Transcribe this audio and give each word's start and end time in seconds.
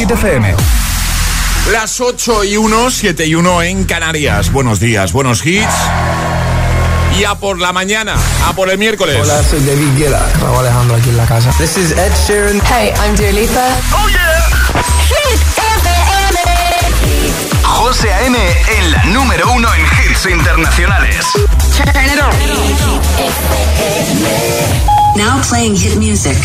Hit 0.00 0.10
FM. 0.12 0.56
Las 1.72 2.00
8 2.00 2.44
y 2.44 2.56
1, 2.56 2.90
7 2.90 3.26
y 3.26 3.34
1 3.34 3.62
en 3.64 3.84
Canarias. 3.84 4.50
Buenos 4.50 4.80
días, 4.80 5.12
buenos 5.12 5.44
hits. 5.44 5.74
Y 7.18 7.24
a 7.24 7.34
por 7.34 7.58
la 7.58 7.74
mañana, 7.74 8.14
a 8.46 8.54
por 8.54 8.70
el 8.70 8.78
miércoles. 8.78 9.18
Hola, 9.20 9.42
soy 9.42 9.60
David 9.60 9.98
Guetta. 9.98 10.26
Raúl 10.40 10.60
Alejandro 10.60 10.96
aquí 10.96 11.10
en 11.10 11.18
la 11.18 11.26
casa. 11.26 11.50
This 11.58 11.76
is 11.76 11.90
Ed 11.90 12.12
Sheeran. 12.26 12.62
Hey, 12.62 12.94
I'm 13.04 13.14
Dua 13.14 13.30
Lipa. 13.30 13.68
¡Oh, 13.92 14.08
yeah! 14.08 14.48
Hit 15.06 15.38
FM. 15.58 16.38
José 17.62 18.10
A.M. 18.10 18.38
en 18.78 18.92
la 18.92 19.04
número 19.04 19.52
uno 19.52 19.68
en 19.74 19.82
hits 19.82 20.24
internacionales. 20.24 21.26
Turn 21.76 22.06
it 22.06 22.18
on. 22.18 22.32
Now 25.14 25.42
playing 25.42 25.76
hit 25.76 25.96
music. 25.96 26.38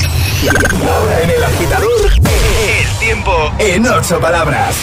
Ahora 0.43 1.21
en 1.21 1.29
el 1.29 1.43
agitador, 1.43 2.11
el 2.11 2.99
tiempo 2.99 3.51
en 3.57 3.87
ocho 3.87 4.19
palabras. 4.19 4.75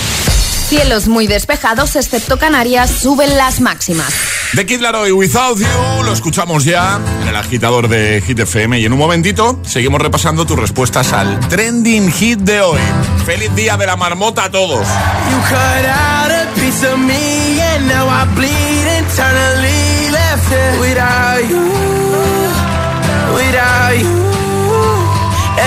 Cielos 0.69 1.06
muy 1.06 1.27
despejados, 1.27 1.97
excepto 1.97 2.38
Canarias, 2.38 2.91
suben 2.91 3.37
las 3.37 3.61
máximas. 3.61 4.12
The 4.55 4.66
Kid 4.66 4.80
Laroi 4.80 5.12
Without 5.12 5.59
You, 5.59 6.02
lo 6.05 6.12
escuchamos 6.12 6.65
ya 6.65 6.98
en 7.23 7.28
el 7.28 7.37
agitador 7.37 7.88
de 7.88 8.23
Hit 8.27 8.41
FM 8.41 8.80
y 8.80 8.84
en 8.87 8.92
un 8.92 8.98
momentito 8.98 9.59
seguimos 9.65 10.01
repasando 10.01 10.47
tus 10.47 10.59
respuestas 10.59 11.12
al 11.12 11.38
trending 11.48 12.11
hit 12.12 12.39
de 12.41 12.61
hoy. 12.61 12.80
Feliz 13.25 13.55
día 13.55 13.77
de 13.77 13.87
la 13.87 13.97
marmota 13.97 14.45
a 14.45 14.50
todos. 14.50 14.87
You 14.87 15.39
cut 15.48 15.87
out 15.87 16.30
a 16.30 16.47
piece 16.55 16.87
of 16.87 16.98
me 16.98 17.61
and 17.61 17.89
now 17.89 18.06
I 18.09 18.27
bleed 18.34 18.87
internally 18.98 20.11
left 20.11 20.53
it 20.53 20.80
without 20.80 21.48
you, 21.48 21.73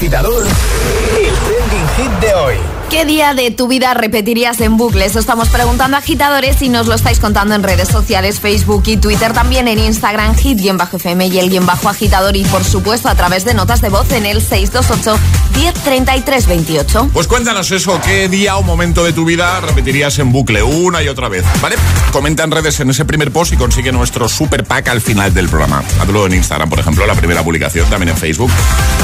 Agitador, 0.00 0.46
el 0.46 1.34
trending 1.34 1.88
hit 1.98 2.20
de 2.20 2.34
hoy. 2.34 2.54
¿Qué 2.88 3.04
día 3.04 3.34
de 3.34 3.50
tu 3.50 3.68
vida 3.68 3.92
repetirías 3.92 4.58
en 4.62 4.78
bucle? 4.78 5.04
Eso 5.04 5.18
estamos 5.18 5.50
preguntando 5.50 5.98
a 5.98 6.00
agitadores 6.00 6.62
y 6.62 6.70
nos 6.70 6.86
lo 6.86 6.94
estáis 6.94 7.20
contando 7.20 7.54
en 7.54 7.62
redes 7.62 7.88
sociales, 7.88 8.40
Facebook 8.40 8.82
y 8.86 8.96
Twitter, 8.96 9.34
también 9.34 9.68
en 9.68 9.78
Instagram, 9.78 10.34
hit-fm 10.36 11.26
y 11.26 11.38
el 11.38 11.50
guion 11.50 11.66
bajo 11.66 11.90
agitador 11.90 12.34
y 12.34 12.44
por 12.44 12.64
supuesto 12.64 13.10
a 13.10 13.14
través 13.14 13.44
de 13.44 13.52
notas 13.52 13.82
de 13.82 13.90
voz 13.90 14.10
en 14.12 14.24
el 14.24 14.40
628 14.40 15.18
1033 15.60 16.46
28. 16.46 17.10
Pues 17.12 17.26
cuéntanos 17.26 17.70
eso, 17.70 18.00
¿qué 18.02 18.28
día 18.30 18.56
o 18.56 18.62
momento 18.62 19.04
de 19.04 19.12
tu 19.12 19.26
vida 19.26 19.60
repetirías 19.60 20.18
en 20.18 20.32
bucle 20.32 20.62
una 20.62 21.02
y 21.02 21.08
otra 21.08 21.28
vez? 21.28 21.44
¿Vale? 21.60 21.76
Comenta 22.12 22.44
en 22.44 22.50
redes 22.50 22.80
en 22.80 22.88
ese 22.88 23.04
primer 23.04 23.30
post 23.30 23.52
y 23.52 23.56
consigue 23.56 23.92
nuestro 23.92 24.26
super 24.26 24.64
pack 24.64 24.88
al 24.88 25.02
final 25.02 25.34
del 25.34 25.50
programa. 25.50 25.84
Hazlo 26.00 26.26
en 26.26 26.34
Instagram, 26.34 26.70
por 26.70 26.78
ejemplo, 26.78 27.06
la 27.06 27.14
primera 27.14 27.44
publicación, 27.44 27.88
también 27.90 28.08
en 28.08 28.16
Facebook. 28.16 28.50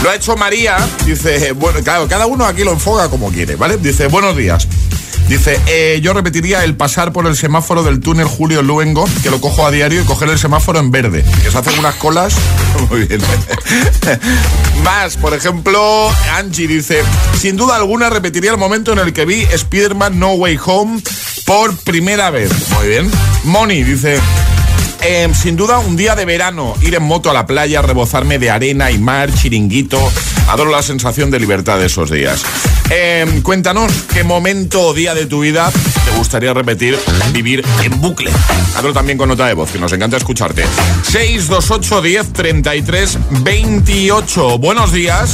Lo 0.02 0.08
ha 0.08 0.14
hecho 0.14 0.34
María, 0.36 0.78
dice, 1.04 1.52
bueno, 1.52 1.80
claro, 1.82 2.08
cada 2.08 2.24
uno 2.24 2.46
aquí 2.46 2.64
lo 2.64 2.72
enfoca 2.72 3.10
como 3.10 3.30
quiere, 3.30 3.56
¿vale? 3.56 3.76
Dice, 3.76 4.06
buenos 4.06 4.34
días. 4.34 4.66
Dice, 5.28 5.60
eh, 5.66 6.00
yo 6.02 6.12
repetiría 6.12 6.62
el 6.62 6.76
pasar 6.76 7.12
por 7.12 7.26
el 7.26 7.36
semáforo 7.36 7.82
del 7.82 8.00
túnel 8.00 8.26
Julio 8.26 8.62
Luengo, 8.62 9.08
que 9.22 9.30
lo 9.30 9.40
cojo 9.40 9.66
a 9.66 9.70
diario, 9.72 10.00
y 10.00 10.04
coger 10.04 10.28
el 10.28 10.38
semáforo 10.38 10.78
en 10.78 10.92
verde, 10.92 11.24
que 11.42 11.50
se 11.50 11.58
hacen 11.58 11.78
unas 11.78 11.96
colas. 11.96 12.34
Muy 12.90 13.06
bien. 13.06 13.20
Más, 14.84 15.16
por 15.16 15.34
ejemplo, 15.34 16.10
Angie 16.36 16.68
dice, 16.68 17.02
sin 17.38 17.56
duda 17.56 17.76
alguna 17.76 18.08
repetiría 18.08 18.52
el 18.52 18.56
momento 18.56 18.92
en 18.92 19.00
el 19.00 19.12
que 19.12 19.24
vi 19.24 19.42
Spider-Man 19.42 20.18
No 20.18 20.34
Way 20.34 20.58
Home 20.64 21.02
por 21.44 21.76
primera 21.78 22.30
vez. 22.30 22.52
Muy 22.76 22.88
bien. 22.88 23.10
Moni 23.44 23.82
dice, 23.82 24.20
eh, 25.08 25.28
sin 25.34 25.56
duda, 25.56 25.78
un 25.78 25.96
día 25.96 26.16
de 26.16 26.24
verano, 26.24 26.74
ir 26.82 26.96
en 26.96 27.02
moto 27.04 27.30
a 27.30 27.32
la 27.32 27.46
playa, 27.46 27.80
rebozarme 27.80 28.40
de 28.40 28.50
arena 28.50 28.90
y 28.90 28.98
mar, 28.98 29.32
chiringuito. 29.32 30.00
Adoro 30.48 30.70
la 30.70 30.82
sensación 30.82 31.30
de 31.30 31.38
libertad 31.38 31.78
de 31.78 31.86
esos 31.86 32.10
días. 32.10 32.42
Eh, 32.90 33.40
cuéntanos 33.44 33.92
qué 34.12 34.24
momento 34.24 34.82
o 34.82 34.94
día 34.94 35.14
de 35.14 35.26
tu 35.26 35.40
vida 35.40 35.70
te 36.04 36.10
gustaría 36.18 36.52
repetir, 36.52 36.98
vivir 37.32 37.64
en 37.84 38.00
bucle. 38.00 38.30
Hazlo 38.76 38.92
también 38.92 39.16
con 39.16 39.28
nota 39.28 39.46
de 39.46 39.54
voz, 39.54 39.70
que 39.70 39.78
nos 39.78 39.92
encanta 39.92 40.16
escucharte. 40.16 40.64
628 41.04 42.02
10 42.02 42.32
33 42.32 43.18
28. 43.42 44.58
Buenos 44.58 44.92
días. 44.92 45.30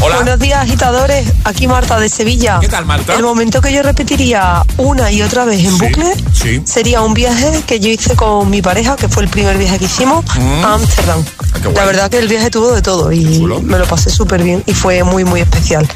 Hola. 0.00 0.16
Buenos 0.16 0.38
días, 0.38 0.60
agitadores. 0.62 1.26
Aquí 1.44 1.66
Marta 1.66 1.98
de 1.98 2.08
Sevilla. 2.08 2.58
¿Qué 2.60 2.68
tal, 2.68 2.84
Marta? 2.86 3.14
El 3.14 3.22
momento 3.22 3.60
que 3.60 3.72
yo 3.72 3.82
repetiría 3.82 4.62
una 4.76 5.10
y 5.10 5.22
otra 5.22 5.44
vez 5.44 5.64
en 5.64 5.72
Sí, 5.72 5.78
bucle 5.84 6.12
sí. 6.32 6.62
sería 6.64 7.00
un 7.02 7.14
viaje 7.14 7.62
que 7.66 7.80
yo 7.80 7.88
hice 7.88 8.14
con 8.14 8.50
mi 8.50 8.60
pareja, 8.62 8.96
que 8.96 9.08
fue 9.08 9.22
el 9.22 9.28
primer 9.28 9.56
viaje 9.58 9.78
que 9.78 9.86
hicimos 9.86 10.24
Mm. 10.36 10.64
a 10.64 10.74
Ámsterdam. 10.74 11.24
Ah. 11.54 11.58
La 11.74 11.84
verdad 11.84 12.10
que 12.10 12.18
el 12.18 12.28
viaje 12.28 12.50
tuvo 12.50 12.72
de 12.72 12.82
todo 12.82 13.10
y 13.10 13.24
me 13.62 13.78
lo 13.78 13.86
pasé 13.86 14.10
súper 14.10 14.42
bien 14.42 14.62
y 14.66 14.74
fue 14.74 15.02
muy, 15.02 15.24
muy 15.24 15.40
especial. 15.40 15.88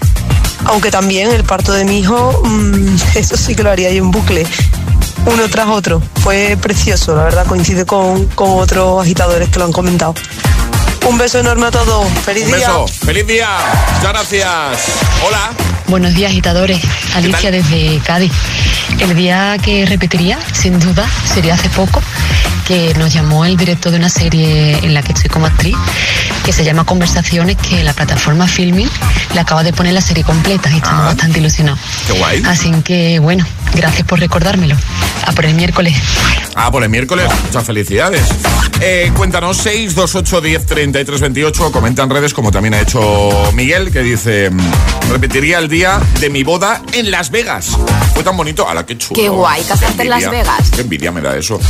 Aunque 0.65 0.91
también 0.91 1.31
el 1.31 1.45
parto 1.45 1.73
de 1.73 1.85
mi 1.85 1.99
hijo, 2.01 2.41
mm, 2.45 2.97
eso 3.17 3.37
sí 3.37 3.55
que 3.55 3.63
lo 3.63 3.71
haría 3.71 3.91
yo 3.93 4.03
en 4.03 4.11
bucle. 4.11 4.47
Uno 5.27 5.49
tras 5.51 5.69
otro. 5.69 6.03
Fue 6.23 6.57
precioso, 6.61 7.15
la 7.15 7.25
verdad, 7.25 7.47
coincide 7.47 7.85
con, 7.85 8.25
con 8.29 8.59
otros 8.59 9.03
agitadores 9.03 9.51
que 9.51 9.59
lo 9.59 9.67
han 9.67 9.73
comentado. 9.73 10.15
Un 11.09 11.19
beso 11.19 11.39
enorme 11.41 11.67
a 11.67 11.71
todos. 11.71 12.07
Feliz 12.25 12.45
Un 12.45 12.57
día. 12.57 12.69
beso. 12.69 12.87
Feliz 13.05 13.27
día. 13.27 13.49
Muchas 13.97 14.13
gracias. 14.13 14.49
Hola. 15.27 15.51
Buenos 15.89 16.15
días, 16.15 16.31
agitadores. 16.31 16.81
Alicia 17.15 17.51
desde 17.51 17.99
Cádiz. 18.05 18.33
El 19.01 19.15
día 19.17 19.57
que 19.63 19.87
repetiría, 19.87 20.39
sin 20.53 20.79
duda, 20.79 21.09
sería 21.33 21.55
hace 21.55 21.69
poco, 21.71 22.01
que 22.67 22.93
nos 22.95 23.13
llamó 23.13 23.45
el 23.45 23.57
director 23.57 23.91
de 23.91 23.99
una 23.99 24.09
serie 24.09 24.79
en 24.83 24.95
la 24.95 25.03
que 25.03 25.13
estoy 25.13 25.31
como 25.31 25.47
actriz, 25.47 25.77
que 26.45 26.53
se 26.53 26.65
llama 26.65 26.85
Conversaciones, 26.85 27.57
que 27.57 27.83
la 27.83 27.93
plataforma 27.93 28.47
Filming 28.47 28.89
le 29.35 29.41
acaba 29.41 29.63
de 29.65 29.73
poner 29.73 29.95
la 29.95 30.01
serie 30.01 30.23
completa 30.23 30.71
y 30.71 30.77
estamos 30.77 31.03
Ah. 31.03 31.07
bastante 31.07 31.39
ilusionados. 31.39 31.81
Qué 32.07 32.13
guay. 32.19 32.43
Así 32.47 32.71
que, 32.85 33.19
bueno, 33.21 33.45
gracias 33.75 34.07
por 34.07 34.21
recordármelo. 34.21 34.77
A 35.27 35.33
por 35.33 35.45
el 35.47 35.55
miércoles. 35.55 35.97
Ah, 36.55 36.71
por 36.71 36.83
el 36.83 36.89
miércoles. 36.89 37.29
Muchas 37.47 37.65
felicidades. 37.65 38.23
Eh, 38.81 39.13
cuéntanos 39.17 39.57
628 39.59 40.41
10 40.93 41.05
33 41.07 41.21
28. 41.21 41.73
Comenta 41.73 42.03
en 42.03 42.11
redes, 42.11 42.35
como 42.35 42.51
también 42.51 42.75
ha 42.75 42.81
hecho 42.81 43.01
Miguel, 43.55 43.91
que 43.91 44.01
dice: 44.01 44.51
mm, 44.51 45.11
Repetiría 45.11 45.59
el 45.59 45.69
día 45.69 46.01
de 46.21 46.31
mi 46.31 46.43
boda 46.43 46.83
en 46.93 47.11
Las 47.11 47.31
Vegas. 47.31 47.77
Fue 48.15 48.25
tan 48.25 48.37
bonito. 48.37 48.69
¡Hala, 48.69 48.85
qué 48.85 48.99
chulo! 48.99 49.21
Qué 49.21 49.29
guay, 49.29 49.63
casarte 49.65 49.97
Qué 49.97 50.03
en 50.03 50.11
Las. 50.11 50.31
Vegas. 50.31 50.71
Qué 50.71 50.83
envidia 50.83 51.13
me 51.13 51.21
da 51.21 51.37
eso. 51.37 51.61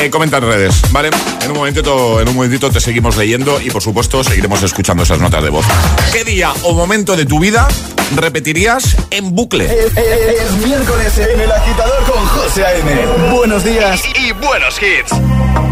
Eh, 0.00 0.10
comenta 0.10 0.38
en 0.38 0.44
redes, 0.44 0.80
¿vale? 0.90 1.10
En 1.42 1.50
un, 1.50 1.56
momentito, 1.58 2.20
en 2.20 2.28
un 2.28 2.34
momentito 2.34 2.70
te 2.70 2.80
seguimos 2.80 3.16
leyendo 3.16 3.60
y, 3.60 3.70
por 3.70 3.82
supuesto, 3.82 4.24
seguiremos 4.24 4.62
escuchando 4.62 5.02
esas 5.02 5.18
notas 5.18 5.42
de 5.42 5.50
voz. 5.50 5.66
¿Qué 6.12 6.24
día 6.24 6.52
o 6.62 6.72
momento 6.72 7.14
de 7.14 7.26
tu 7.26 7.38
vida 7.38 7.68
repetirías 8.16 8.96
en 9.10 9.34
bucle? 9.34 9.66
Es, 9.66 9.96
es 9.96 10.66
miércoles 10.66 11.18
en 11.18 11.40
el 11.40 11.52
agitador 11.52 12.04
con 12.10 12.24
José 12.26 12.64
A.M. 12.64 13.32
Buenos 13.32 13.64
días 13.64 14.02
y, 14.16 14.28
y 14.28 14.32
buenos 14.32 14.76
hits. 14.80 15.71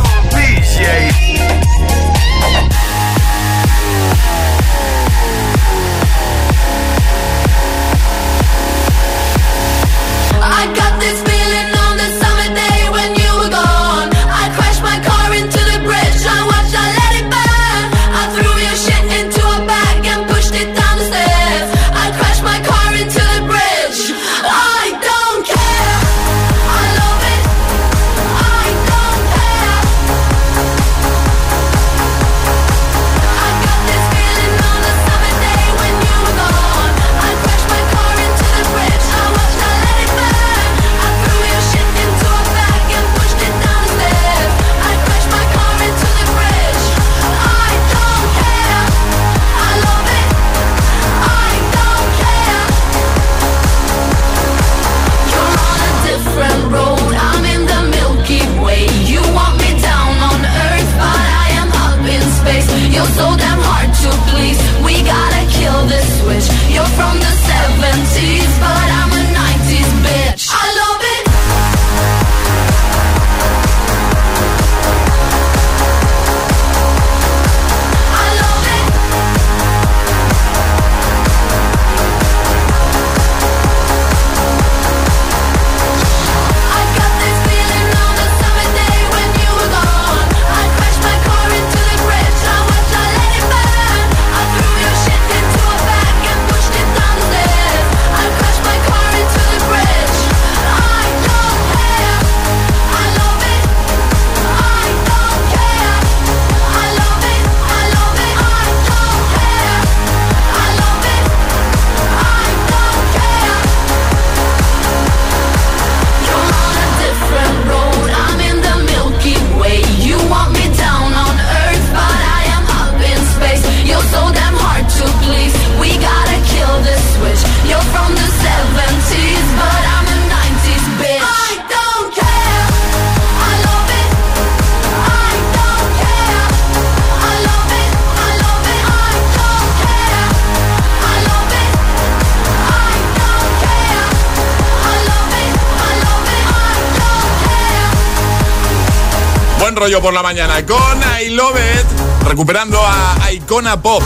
Por 150.01 150.13
la 150.13 150.23
mañana 150.23 150.65
con 150.65 150.77
I 151.23 151.29
Love 151.29 151.57
It, 151.57 152.27
recuperando 152.27 152.81
a 152.83 153.31
Icona 153.31 153.79
Pop. 153.79 154.01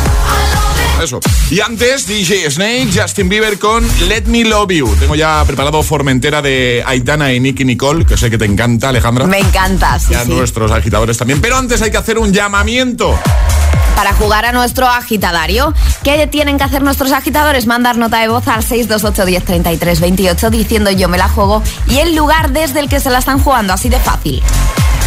Eso. 1.02 1.20
Y 1.50 1.62
antes, 1.62 2.06
DJ 2.06 2.52
Snake, 2.52 2.90
Justin 2.94 3.30
Bieber 3.30 3.58
con 3.58 3.88
Let 4.08 4.24
Me 4.26 4.44
Love 4.44 4.72
You. 4.72 4.96
Tengo 5.00 5.16
ya 5.16 5.42
preparado 5.46 5.82
Formentera 5.84 6.42
de 6.42 6.84
Aitana 6.86 7.32
y 7.34 7.40
Nicky 7.40 7.64
Nicole, 7.64 8.06
que 8.06 8.18
sé 8.18 8.30
que 8.30 8.38
te 8.38 8.44
encanta, 8.46 8.90
Alejandra. 8.90 9.26
Me 9.26 9.40
encanta, 9.40 9.98
sí, 10.00 10.12
Y 10.12 10.16
a 10.16 10.24
sí. 10.26 10.32
nuestros 10.32 10.70
agitadores 10.72 11.18
también. 11.18 11.40
Pero 11.40 11.56
antes 11.58 11.82
hay 11.82 11.92
que 11.92 11.98
hacer 11.98 12.18
un 12.18 12.34
llamamiento. 12.34 13.18
Para 13.96 14.12
jugar 14.14 14.46
a 14.46 14.52
nuestro 14.52 14.88
agitadario, 14.88 15.74
¿qué 16.04 16.28
tienen 16.28 16.58
que 16.58 16.66
hacer 16.66 16.82
nuestros 16.82 17.14
agitadores? 17.14 17.68
Mandar 17.68 17.98
nota 17.98 18.20
de 18.20 18.28
voz 18.28 18.46
al 18.50 18.64
628 18.64 19.26
10 19.26 19.44
33 19.46 20.00
28 20.02 20.50
diciendo 20.50 20.92
yo 20.92 21.08
me 21.08 21.18
la 21.18 21.30
juego 21.30 21.64
y 21.88 22.00
el 22.00 22.16
lugar 22.16 22.52
desde 22.52 22.82
el 22.82 22.90
que 22.90 23.00
se 23.00 23.10
la 23.10 23.20
están 23.20 23.40
jugando, 23.40 23.72
así 23.74 23.88
de 23.88 24.00
fácil. 24.00 24.44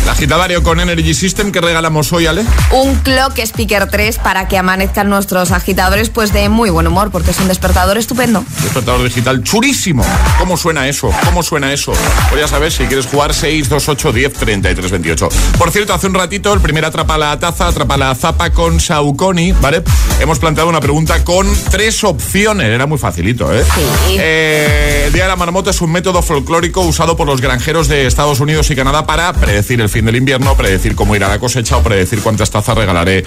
El 0.08 0.12
agitadario 0.12 0.62
con 0.62 0.80
Energy 0.80 1.12
System 1.12 1.52
que 1.52 1.60
regalamos 1.60 2.14
hoy, 2.14 2.24
Ale. 2.24 2.42
Un 2.72 2.94
Clock 2.94 3.38
Speaker 3.40 3.90
3 3.90 4.16
para 4.16 4.48
que 4.48 4.56
amanezcan 4.56 5.10
nuestros 5.10 5.52
agitadores 5.52 6.08
pues 6.08 6.32
de 6.32 6.48
muy 6.48 6.70
buen 6.70 6.86
humor 6.86 7.10
porque 7.10 7.32
es 7.32 7.38
un 7.40 7.46
despertador 7.46 7.98
estupendo. 7.98 8.42
Despertador 8.62 9.04
digital 9.04 9.42
churísimo. 9.42 10.02
¿Cómo 10.38 10.56
suena 10.56 10.88
eso? 10.88 11.10
¿Cómo 11.26 11.42
suena 11.42 11.74
eso? 11.74 11.92
Pues 12.30 12.40
ya 12.40 12.48
sabes, 12.48 12.72
si 12.72 12.84
quieres 12.84 13.04
jugar 13.04 13.34
628 13.34 14.12
10 14.14 14.32
33 14.32 14.90
28. 14.90 15.28
Por 15.58 15.70
cierto, 15.70 15.92
hace 15.92 16.06
un 16.06 16.14
ratito 16.14 16.54
el 16.54 16.60
primer 16.60 16.86
atrapa 16.86 17.18
la 17.18 17.38
taza, 17.38 17.66
atrapa 17.66 17.98
la 17.98 18.14
zapa 18.14 18.48
con 18.48 18.80
Sauconi, 18.80 19.52
¿vale? 19.52 19.82
Hemos 20.20 20.38
planteado 20.38 20.70
una 20.70 20.80
pregunta 20.80 21.22
con 21.22 21.46
tres 21.70 22.02
opciones. 22.02 22.66
Era 22.66 22.86
muy 22.86 22.96
facilito, 22.96 23.54
¿eh? 23.54 23.62
Sí. 23.62 24.16
Eh, 24.18 25.02
el 25.08 25.12
Día 25.12 25.24
de 25.24 25.28
la 25.28 25.36
Marmota 25.36 25.68
es 25.68 25.82
un 25.82 25.92
método 25.92 26.22
folclórico 26.22 26.80
usado 26.80 27.14
por 27.14 27.26
los 27.26 27.42
granjeros 27.42 27.88
de 27.88 28.06
Estados 28.06 28.40
Unidos 28.40 28.70
y 28.70 28.74
Canadá 28.74 29.04
para 29.04 29.34
predecir 29.34 29.82
el 29.82 29.90
fin 29.90 29.97
del 30.06 30.16
invierno, 30.16 30.56
predecir 30.56 30.94
cómo 30.94 31.14
irá 31.16 31.28
la 31.28 31.38
cosecha 31.38 31.76
o 31.76 31.82
predecir 31.82 32.20
cuántas 32.22 32.50
tazas 32.50 32.76
regalaré 32.76 33.24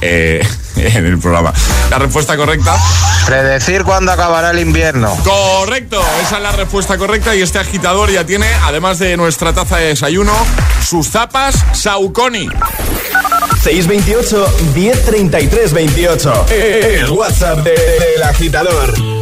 eh, 0.00 0.46
en 0.76 1.06
el 1.06 1.18
programa. 1.18 1.52
La 1.90 1.98
respuesta 1.98 2.36
correcta 2.36 2.76
Predecir 3.26 3.84
cuándo 3.84 4.10
acabará 4.12 4.50
el 4.50 4.58
invierno. 4.58 5.16
Correcto, 5.24 6.02
esa 6.22 6.36
es 6.38 6.42
la 6.42 6.52
respuesta 6.52 6.98
correcta 6.98 7.34
y 7.36 7.42
este 7.42 7.58
agitador 7.58 8.10
ya 8.10 8.24
tiene, 8.26 8.46
además 8.64 8.98
de 8.98 9.16
nuestra 9.16 9.52
taza 9.52 9.76
de 9.76 9.88
desayuno, 9.88 10.32
sus 10.84 11.08
zapas 11.08 11.54
Sauconi. 11.72 12.48
628 13.62 14.54
1033 14.74 15.72
28. 15.72 16.46
El 16.50 17.10
WhatsApp 17.10 17.58
de- 17.60 17.70
del 17.70 18.22
agitador. 18.24 19.21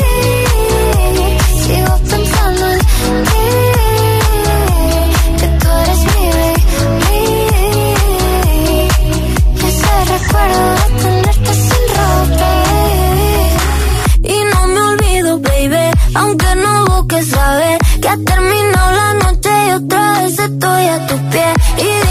Otra 19.75 20.21
vez 20.21 20.39
estoy 20.39 20.85
a 20.85 21.07
tus 21.07 21.19
pies. 21.31 21.55
Y 21.77 22.10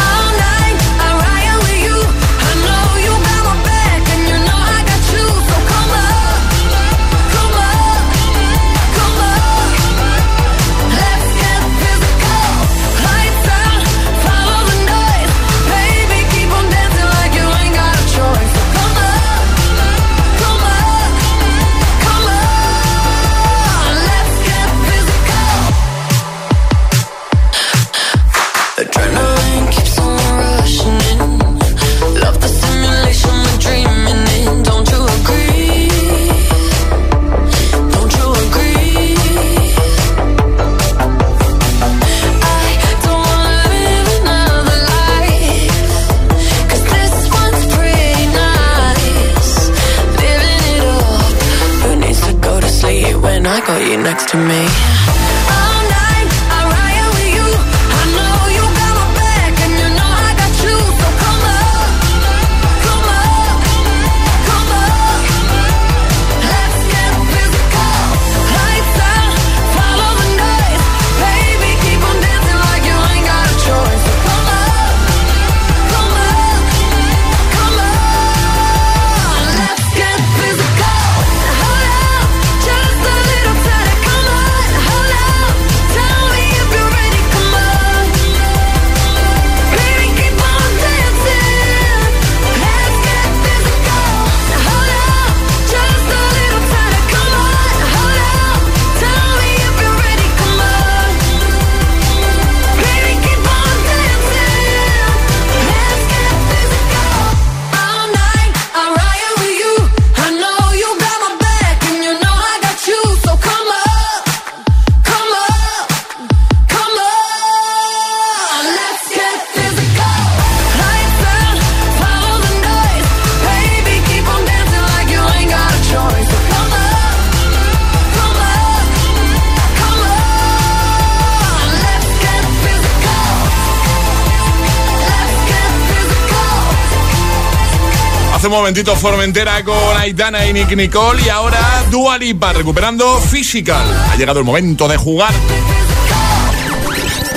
Momentito 138.71 138.95
Formentera 138.95 139.65
con 139.65 139.97
Aitana 139.97 140.45
y 140.45 140.53
Nick 140.53 140.73
Nicole 140.77 141.21
y 141.25 141.27
ahora 141.27 141.59
Dua 141.89 142.17
Lipa 142.17 142.53
recuperando 142.53 143.19
Physical. 143.19 143.83
Ha 144.09 144.15
llegado 144.15 144.39
el 144.39 144.45
momento 144.45 144.87
de 144.87 144.95
jugar. 144.95 145.33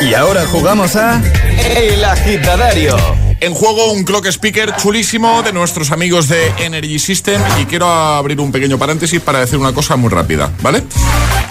Y 0.01 0.15
ahora 0.15 0.47
jugamos 0.47 0.95
a 0.95 1.21
El 1.59 2.05
Agitadario. 2.05 3.24
En 3.41 3.55
juego 3.55 3.93
un 3.93 4.05
clock 4.05 4.27
speaker 4.27 4.75
chulísimo 4.77 5.43
de 5.43 5.53
nuestros 5.53 5.91
amigos 5.91 6.29
de 6.29 6.47
Energy 6.59 6.99
System 6.99 7.41
y 7.61 7.67
quiero 7.67 7.89
abrir 7.89 8.41
un 8.41 8.53
pequeño 8.53 8.79
paréntesis 8.79 9.21
para 9.21 9.41
decir 9.41 9.59
una 9.59 9.73
cosa 9.73 9.97
muy 9.97 10.09
rápida, 10.09 10.51
¿vale? 10.63 10.83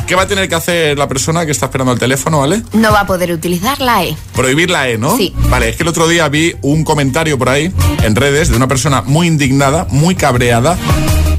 ¿Qué 0.07 0.15
va 0.15 0.23
a 0.23 0.27
tener 0.27 0.49
que 0.49 0.55
hacer 0.55 0.97
la 0.97 1.07
persona 1.07 1.45
que 1.45 1.51
está 1.51 1.67
esperando 1.67 1.93
el 1.93 1.99
teléfono, 1.99 2.39
¿vale? 2.39 2.61
No 2.73 2.91
va 2.91 3.01
a 3.01 3.07
poder 3.07 3.31
utilizar 3.31 3.79
la 3.79 4.03
E. 4.03 4.15
Prohibir 4.35 4.69
la 4.69 4.89
E, 4.89 4.97
¿no? 4.97 5.15
Sí. 5.15 5.33
Vale, 5.49 5.69
es 5.69 5.75
que 5.75 5.83
el 5.83 5.89
otro 5.89 6.07
día 6.07 6.27
vi 6.29 6.55
un 6.61 6.83
comentario 6.83 7.37
por 7.37 7.49
ahí 7.49 7.71
en 8.03 8.15
redes 8.15 8.49
de 8.49 8.57
una 8.57 8.67
persona 8.67 9.01
muy 9.03 9.27
indignada, 9.27 9.85
muy 9.89 10.15
cabreada, 10.15 10.77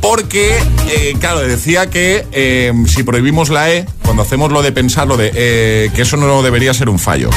porque, 0.00 0.59
eh, 0.88 1.16
claro, 1.18 1.40
decía 1.40 1.90
que 1.90 2.26
eh, 2.33 2.72
si 2.87 3.02
prohibimos 3.02 3.48
la 3.48 3.70
E, 3.70 3.87
cuando 4.04 4.22
hacemos 4.22 4.52
lo 4.52 4.62
de 4.62 4.72
pensar, 4.72 5.07
lo 5.07 5.16
de 5.16 5.33
eh, 5.35 5.90
que 5.94 6.02
eso 6.02 6.16
no 6.16 6.42
debería 6.42 6.72
ser 6.74 6.88
un 6.88 6.98
fallo. 6.98 7.30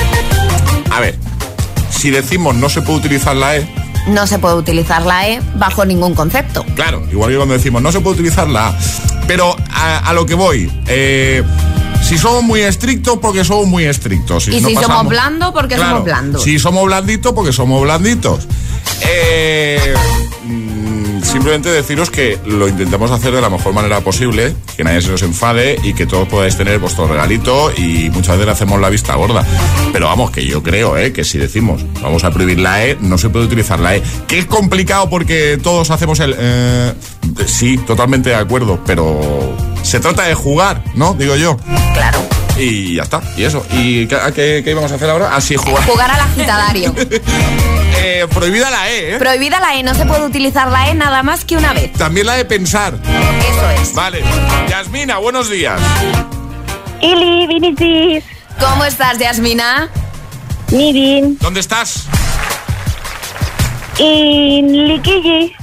A 0.91 0.99
ver, 0.99 1.15
si 1.97 2.09
decimos 2.11 2.55
no 2.55 2.69
se 2.69 2.81
puede 2.81 2.99
utilizar 2.99 3.35
la 3.35 3.57
E, 3.57 3.67
No 4.07 4.25
se 4.25 4.39
puede 4.39 4.55
utilizar 4.55 5.05
la 5.05 5.27
E 5.27 5.41
bajo 5.55 5.83
ningún 5.85 6.15
concepto. 6.15 6.63
Claro, 6.75 7.03
igual 7.11 7.31
que 7.31 7.35
cuando 7.37 7.55
decimos 7.55 7.81
no 7.81 7.91
se 7.91 7.99
puede 7.99 8.15
utilizar 8.15 8.47
la 8.47 8.67
A. 8.69 8.77
Pero 9.27 9.55
a, 9.69 9.97
a 10.09 10.13
lo 10.13 10.25
que 10.25 10.33
voy, 10.35 10.71
eh, 10.87 11.43
si 12.01 12.17
somos 12.17 12.41
muy 12.43 12.61
estrictos, 12.61 13.17
porque 13.21 13.43
somos 13.43 13.67
muy 13.67 13.83
estrictos. 13.83 14.47
Y 14.47 14.61
no 14.61 14.69
si 14.69 14.75
somos 14.75 15.07
blandos, 15.07 15.51
porque 15.51 15.75
Claro, 15.75 15.89
somos 15.89 16.05
blandos. 16.05 16.43
Si 16.43 16.57
somos 16.57 16.85
blanditos, 16.85 17.33
porque 17.33 17.51
somos 17.51 17.81
blanditos. 17.81 18.47
Eh, 19.01 19.93
simplemente 21.23 21.69
deciros 21.69 22.09
que 22.09 22.37
lo 22.45 22.67
intentamos 22.67 23.11
hacer 23.11 23.33
de 23.33 23.41
la 23.41 23.49
mejor 23.49 23.73
manera 23.73 24.01
posible, 24.01 24.55
que 24.75 24.83
nadie 24.83 25.01
se 25.01 25.09
nos 25.09 25.21
enfade 25.21 25.77
y 25.83 25.93
que 25.93 26.05
todos 26.05 26.27
podáis 26.27 26.57
tener 26.57 26.79
vuestro 26.79 27.07
regalito 27.07 27.71
y 27.75 28.09
muchas 28.09 28.37
veces 28.37 28.53
hacemos 28.53 28.79
la 28.79 28.89
vista 28.89 29.15
gorda. 29.15 29.45
Pero 29.93 30.07
vamos, 30.07 30.31
que 30.31 30.45
yo 30.45 30.63
creo 30.63 30.97
eh, 30.97 31.13
que 31.13 31.23
si 31.23 31.37
decimos 31.37 31.85
vamos 32.01 32.23
a 32.23 32.31
prohibir 32.31 32.59
la 32.59 32.85
E, 32.85 32.97
no 32.99 33.17
se 33.17 33.29
puede 33.29 33.45
utilizar 33.45 33.79
la 33.79 33.95
E. 33.95 34.03
Que 34.27 34.39
es 34.39 34.45
complicado 34.45 35.09
porque 35.09 35.59
todos 35.61 35.91
hacemos 35.91 36.19
el... 36.19 36.35
eh, 36.37 36.93
sí, 37.45 37.77
totalmente 37.77 38.29
de 38.29 38.35
acuerdo, 38.35 38.79
pero 38.85 39.55
se 39.83 39.99
trata 39.99 40.23
de 40.23 40.33
jugar, 40.33 40.83
¿no? 40.95 41.13
Digo 41.13 41.35
yo. 41.35 41.57
Claro. 41.93 42.19
Y 42.57 42.95
ya 42.95 43.03
está, 43.03 43.21
y 43.35 43.43
eso. 43.43 43.65
¿Y 43.71 44.07
qué, 44.07 44.17
qué, 44.33 44.61
qué 44.63 44.71
íbamos 44.71 44.91
a 44.91 44.95
hacer 44.95 45.09
ahora? 45.09 45.35
Así 45.35 45.55
jugar. 45.55 45.83
Jugar 45.85 46.11
al 46.11 46.19
agitadario. 46.21 46.93
Eh, 47.99 48.27
prohibida 48.31 48.69
la 48.69 48.89
E, 48.91 49.15
¿eh? 49.15 49.17
Prohibida 49.17 49.59
la 49.59 49.75
E, 49.75 49.81
no 49.81 49.95
se 49.95 50.05
puede 50.05 50.23
utilizar 50.23 50.69
la 50.69 50.89
E 50.89 50.93
nada 50.93 51.23
más 51.23 51.43
que 51.45 51.57
una 51.57 51.73
vez. 51.73 51.91
También 51.93 52.27
la 52.27 52.35
de 52.35 52.45
pensar. 52.45 52.93
Eso 52.93 53.69
es. 53.81 53.93
Vale. 53.95 54.23
Yasmina, 54.69 55.17
buenos 55.17 55.49
días. 55.49 55.81
Ili, 57.01 57.47
Vinicis, 57.47 58.23
¿Cómo 58.59 58.85
estás, 58.85 59.17
Yasmina? 59.17 59.89
Mirin, 60.71 61.37
¿Dónde 61.39 61.59
estás? 61.59 62.05
in 63.99 64.87
Likiji, 64.87 65.53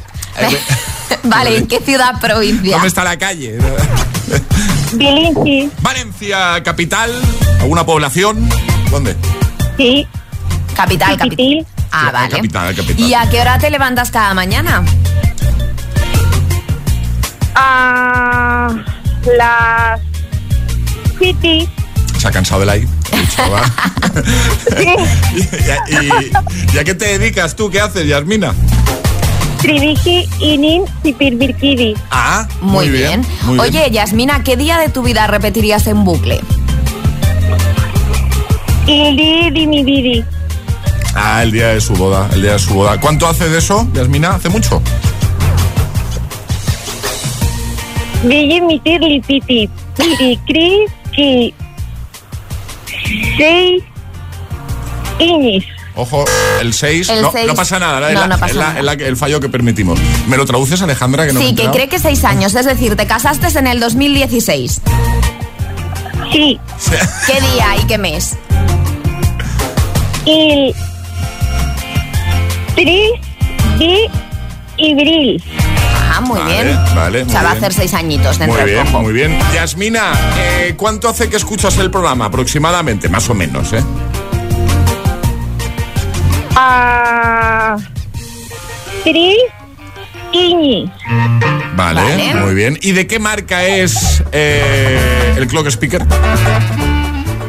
vale, 1.24 1.57
¿en 1.57 1.66
qué 1.68 1.78
ciudad 1.80 2.20
provincia? 2.20 2.72
¿Dónde 2.72 2.88
está 2.88 3.04
la 3.04 3.16
calle? 3.16 3.59
Bilinchi, 4.98 5.70
Valencia, 5.80 6.62
capital. 6.62 7.11
¿Alguna 7.61 7.85
población? 7.87 8.48
¿Dónde? 8.90 9.16
sí, 9.76 10.07
Capital, 10.74 11.16
capital. 11.16 11.66
Ah, 11.92 12.07
Sí, 12.07 12.12
vale. 12.12 12.28
capital, 12.30 12.74
capital. 12.74 13.00
¿Y 13.07 13.14
a 13.14 13.28
qué 13.30 13.40
hora 13.40 13.59
te 13.59 13.70
levantas 13.70 14.11
cada 14.11 14.35
mañana? 14.35 14.85
a 17.57 18.68
las 19.38 20.00
City, 21.18 21.68
Se 22.18 22.26
ha 22.28 22.30
cansado 22.33 22.61
de 22.61 22.66
la 22.66 22.76
I. 22.76 22.88
Y, 24.80 25.94
y- 25.94 26.33
¿y 26.74 26.78
a 26.78 26.85
qué 26.85 26.94
te 26.94 27.16
dedicas 27.18 27.54
tú? 27.54 27.70
¿Qué 27.70 27.80
haces, 27.80 28.07
Yasmina? 28.09 28.52
Triviji, 29.64 30.29
Inin, 30.40 30.85
Sipirbirkidi. 31.03 31.94
Ah, 32.11 32.46
Muy, 32.61 32.90
bien. 32.90 33.24
muy 33.46 33.59
Oye, 33.59 33.70
bien. 33.81 33.92
Yasmina, 33.94 34.44
¿qué 34.44 34.59
día 34.59 34.77
de 34.79 34.90
tu 34.90 35.03
vida 35.03 35.27
repetirías 35.27 35.87
en 35.87 36.05
bucle? 36.05 36.38
Ili, 38.87 39.50
Dimibidi, 39.50 40.22
Ah, 41.14 41.42
el 41.42 41.50
día 41.53 41.68
de 41.68 41.81
su 41.81 41.94
boda, 41.94 42.29
el 42.35 42.42
día 42.42 42.53
de 42.53 42.59
su 42.59 42.74
boda. 42.74 43.00
¿Cuánto 43.00 43.27
hace 43.27 43.48
de 43.48 43.57
eso, 43.59 43.88
Yasmina? 43.94 44.35
¿Hace 44.35 44.50
mucho? 44.50 44.83
Viji, 48.24 48.61
Mitir, 48.61 49.00
Lipiti, 49.00 49.70
Piri, 49.96 50.37
Kri, 50.46 50.85
Ki, 51.12 51.55
seis, 53.38 53.83
Iñis. 55.20 55.64
Ojo, 55.96 56.24
el 56.61 56.74
6. 56.74 57.09
El 57.09 57.22
No, 57.22 57.30
seis. 57.33 57.46
no 57.46 57.54
pasa 57.54 57.78
nada, 57.78 58.00
No, 58.12 58.20
la- 58.20 58.26
no 58.26 58.38
pasa 58.38 58.54
la- 58.54 58.66
nada. 58.68 58.78
es 58.80 58.85
la- 58.85 58.92
el 58.94 59.16
fallo 59.16 59.38
que 59.40 59.48
permitimos. 59.48 59.98
¿Me 60.26 60.37
lo 60.37 60.44
traduces, 60.44 60.83
Alejandra? 60.83 61.24
Que 61.26 61.33
no 61.33 61.38
me 61.40 61.46
he 61.46 61.48
Sí, 61.50 61.54
que 61.54 61.70
cree 61.70 61.88
que 61.88 61.98
seis 62.00 62.24
años, 62.24 62.54
es 62.54 62.66
decir, 62.66 62.96
te 62.96 63.07
casaste 63.07 63.46
en 63.59 63.66
el 63.68 63.78
2016. 63.80 64.80
Sí. 66.33 66.59
¿Qué 67.26 67.40
día 67.40 67.76
y 67.80 67.87
qué 67.87 67.98
mes? 67.98 68.37
Y 70.24 70.74
Tris 72.74 73.11
de 73.78 74.11
Ibril. 74.78 75.42
Ah, 76.16 76.20
muy 76.20 76.38
Vale, 76.40 76.62
bien. 76.64 76.78
vale, 76.94 77.22
O 77.22 77.28
sea, 77.28 77.42
va 77.42 77.50
a 77.50 77.52
hacer 77.52 77.72
seis 77.72 77.92
añitos 77.94 78.38
dentro 78.38 78.61
Muy 78.61 78.70
bien, 78.70 78.92
muy 78.92 79.12
bien. 79.12 79.38
Yasmina, 79.52 80.12
eh, 80.38 80.74
¿cuánto 80.76 81.09
hace 81.09 81.28
que 81.28 81.37
escuchas 81.37 81.76
el 81.78 81.90
programa? 81.90 82.26
Aproximadamente, 82.26 83.09
más 83.09 83.28
o 83.30 83.35
menos, 83.35 83.72
¿eh? 83.72 83.83
Ah, 86.56 87.76
Tris 89.02 89.36
Iñis. 90.32 90.90
Vale, 91.76 92.00
Vale. 92.00 92.34
muy 92.36 92.54
bien. 92.54 92.78
¿Y 92.80 92.92
de 92.92 93.06
qué 93.06 93.18
marca 93.18 93.64
es 93.64 94.22
eh, 94.32 95.34
el 95.36 95.46
clock 95.48 95.66
speaker? 95.68 96.02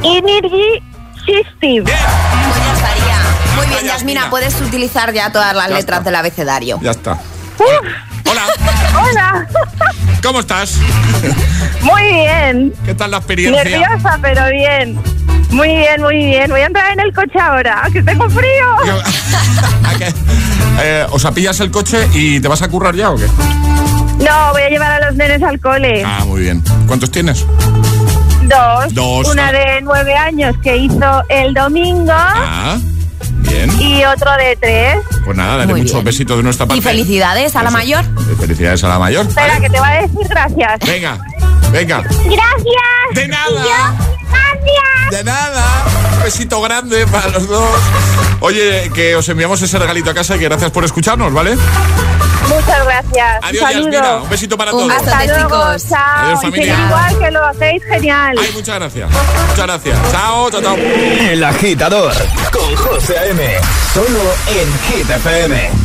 Energy 0.03 0.81
System. 1.25 1.83
Pues 1.83 1.95
ya 1.95 2.73
estaría. 2.73 3.17
Muy 3.55 3.67
bien, 3.67 3.85
Yasmina. 3.85 4.29
Puedes 4.29 4.59
utilizar 4.61 5.13
ya 5.13 5.31
todas 5.31 5.55
las 5.55 5.69
Ya 5.69 5.75
letras 5.75 5.99
está. 5.99 6.09
del 6.09 6.15
abecedario. 6.15 6.79
Ya 6.81 6.91
está. 6.91 7.13
Uf, 7.13 7.87
Hola, 8.29 8.43
hola. 9.09 9.47
¿cómo 10.23 10.39
estás? 10.39 10.77
Muy 11.81 12.03
bien. 12.03 12.73
¿Qué 12.85 12.93
tal 12.95 13.11
la 13.11 13.17
experiencia? 13.17 13.63
Nerviosa, 13.63 14.17
pero 14.21 14.49
bien. 14.49 14.99
Muy 15.55 15.69
bien, 15.69 16.01
muy 16.01 16.17
bien. 16.17 16.49
Voy 16.51 16.61
a 16.61 16.65
entrar 16.65 16.91
en 16.91 16.99
el 16.99 17.13
coche 17.13 17.39
ahora, 17.39 17.87
que 17.91 18.03
tengo 18.03 18.29
frío. 18.29 18.75
Eh, 20.77 21.05
¿Os 21.11 21.23
apillas 21.23 21.57
el 21.61 21.71
coche 21.71 22.05
y 22.13 22.41
te 22.41 22.49
vas 22.49 22.61
a 22.61 22.67
currar 22.67 22.93
ya 22.95 23.09
o 23.11 23.15
qué? 23.15 23.25
No, 24.19 24.51
voy 24.51 24.61
a 24.63 24.69
llevar 24.69 24.91
a 25.01 25.05
los 25.07 25.15
nenes 25.15 25.41
al 25.41 25.57
cole. 25.61 26.03
Ah, 26.05 26.25
muy 26.25 26.41
bien. 26.41 26.61
¿Cuántos 26.85 27.09
tienes? 27.11 27.45
Dos. 28.43 28.93
Dos. 28.93 29.27
Una 29.29 29.53
de 29.53 29.79
nueve 29.83 30.13
años 30.15 30.53
que 30.61 30.75
hizo 30.75 31.23
el 31.29 31.53
domingo 31.53 32.11
Ah, 32.13 32.77
bien. 33.49 33.71
y 33.79 34.03
otro 34.03 34.29
de 34.33 34.57
tres. 34.61 34.97
Pues 35.23 35.37
nada, 35.37 35.55
daré 35.59 35.73
muchos 35.73 36.03
besitos 36.03 36.35
de 36.35 36.43
nuestra 36.43 36.65
parte. 36.65 36.79
Y 36.79 36.81
felicidades 36.83 37.55
a 37.55 37.63
la 37.63 37.69
Eso. 37.69 37.77
mayor. 37.77 38.03
Felicidades 38.37 38.83
a 38.83 38.89
la 38.89 38.99
mayor. 38.99 39.25
Espera, 39.27 39.59
que 39.61 39.69
te 39.69 39.79
va 39.79 39.87
a 39.87 40.01
decir 40.01 40.27
gracias. 40.29 40.79
Venga, 40.85 41.17
venga. 41.71 42.01
Gracias. 42.01 43.13
De 43.13 43.27
nada. 43.29 43.63
De 45.15 45.23
nada. 45.23 45.63
Un 46.17 46.23
besito 46.23 46.60
grande 46.60 47.08
para 47.08 47.30
los 47.30 47.47
dos. 47.47 47.80
Oye, 48.41 48.91
que 48.93 49.15
os 49.15 49.30
enviamos 49.30 49.62
ese 49.62 49.80
regalito 49.80 50.10
a 50.10 50.13
casa 50.13 50.36
y 50.36 50.39
que 50.39 50.45
gracias 50.49 50.71
por 50.71 50.84
escucharnos, 50.84 51.32
¿vale? 51.32 51.56
Muchas 52.49 52.84
gracias. 52.84 53.39
Adiós. 53.41 53.71
Yasmina. 53.71 54.15
Un 54.17 54.30
besito 54.30 54.58
para 54.58 54.73
Un 54.73 54.89
todos. 54.89 54.93
Hasta 54.93 55.25
luego. 55.25 55.47
chicos. 55.47 55.86
Chao. 55.88 56.25
Adiós, 56.25 56.41
familia. 56.41 56.78
igual 56.86 57.19
que 57.19 57.32
lo 57.32 57.45
hacéis 57.45 57.84
genial. 57.86 58.36
Ay, 58.38 58.51
muchas 58.54 58.75
gracias. 58.75 59.10
Muchas 59.10 59.65
gracias. 59.65 59.99
Chao, 60.12 60.51
chao, 60.51 60.62
chao. 60.62 60.75
El 60.75 61.41
agitador 61.45 62.13
con 62.51 62.75
José 62.75 63.17
A.M. 63.17 63.41
Solo 63.93 64.19
en 64.49 64.97
Hit 64.97 65.84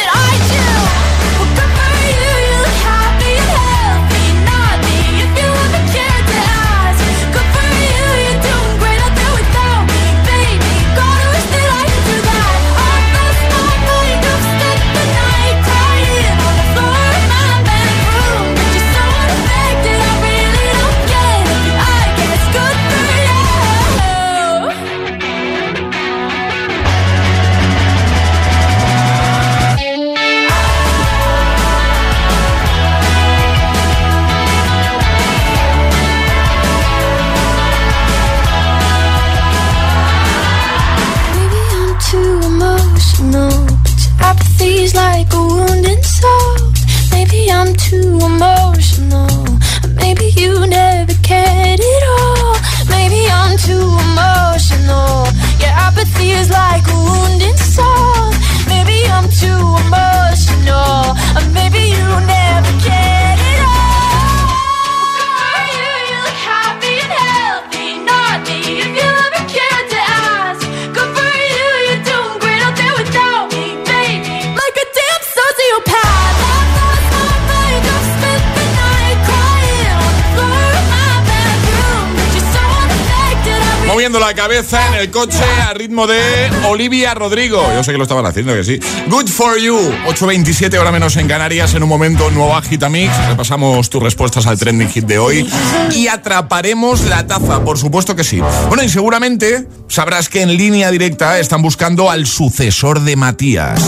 en 84.61 84.93
el 84.93 85.09
coche 85.09 85.43
a 85.67 85.73
ritmo 85.73 86.05
de 86.05 86.21
Olivia 86.67 87.15
Rodrigo. 87.15 87.65
Yo 87.73 87.83
sé 87.83 87.91
que 87.91 87.97
lo 87.97 88.03
estaban 88.03 88.27
haciendo, 88.27 88.53
que 88.53 88.63
sí. 88.63 88.79
Good 89.07 89.27
for 89.27 89.57
you. 89.57 89.75
8.27 90.05 90.77
hora 90.77 90.91
menos 90.91 91.17
en 91.17 91.27
Canarias. 91.27 91.73
En 91.73 91.81
un 91.81 91.89
momento, 91.89 92.29
nuevo 92.29 92.55
Agitamix. 92.55 93.11
Repasamos 93.27 93.89
tus 93.89 94.03
respuestas 94.03 94.45
al 94.45 94.59
trending 94.59 94.89
hit 94.89 95.05
de 95.05 95.17
hoy. 95.17 95.49
Y 95.95 96.07
atraparemos 96.07 97.01
la 97.05 97.25
taza, 97.25 97.63
por 97.63 97.79
supuesto 97.79 98.15
que 98.15 98.23
sí. 98.23 98.39
Bueno, 98.67 98.83
y 98.83 98.89
seguramente 98.89 99.67
sabrás 99.87 100.29
que 100.29 100.43
en 100.43 100.55
línea 100.55 100.91
directa 100.91 101.39
están 101.39 101.63
buscando 101.63 102.11
al 102.11 102.27
sucesor 102.27 103.01
de 103.01 103.15
Matías. 103.15 103.81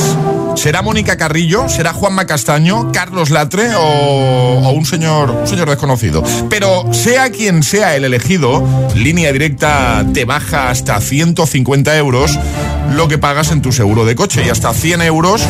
¿Será 0.56 0.82
Mónica 0.82 1.18
Carrillo? 1.18 1.68
¿Será 1.68 1.94
Juanma 1.94 2.26
Castaño? 2.26 2.92
¿Carlos 2.92 3.30
Latre? 3.30 3.70
O, 3.76 4.72
un, 4.72 4.86
señor, 4.86 5.32
un 5.32 5.48
señor 5.48 5.70
desconocido? 5.70 6.24
Pero 6.50 6.94
sea 6.94 7.32
quien 7.32 7.64
sea 7.64 7.96
el 7.96 8.06
elegido, 8.06 8.64
línea 8.96 9.32
directa 9.32 10.06
te 10.14 10.26
baja 10.26 10.70
hasta 10.70 11.00
150 11.02 11.98
euros 11.98 12.40
lo 12.92 13.08
que 13.08 13.18
pagas 13.18 13.52
en 13.52 13.62
tu 13.62 13.72
seguro 13.72 14.06
de 14.06 14.16
coche 14.16 14.44
y 14.46 14.50
hasta 14.50 14.74
100 14.74 15.02
euros 15.02 15.44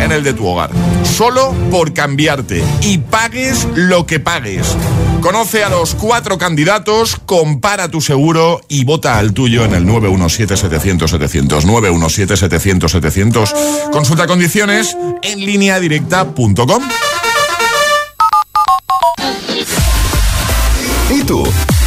en 0.00 0.12
el 0.12 0.22
de 0.22 0.34
tu 0.34 0.46
hogar. 0.46 0.70
Solo 1.04 1.52
por 1.70 1.92
cambiarte 1.92 2.62
y 2.82 2.98
pagues 2.98 3.66
lo 3.74 4.06
que 4.06 4.20
pagues. 4.20 4.76
Conoce 5.24 5.64
a 5.64 5.70
los 5.70 5.94
cuatro 5.94 6.36
candidatos, 6.36 7.16
compara 7.24 7.88
tu 7.88 8.02
seguro 8.02 8.60
y 8.68 8.84
vota 8.84 9.16
al 9.16 9.32
tuyo 9.32 9.64
en 9.64 9.72
el 9.72 9.86
917-700-700. 9.86 11.62
917-700-700. 11.62 13.90
Consulta 13.90 14.26
condiciones 14.26 14.94
en 15.22 15.40
línea 15.40 15.80
directa.com. 15.80 16.82
¿Y 21.08 21.22
tú? 21.22 21.42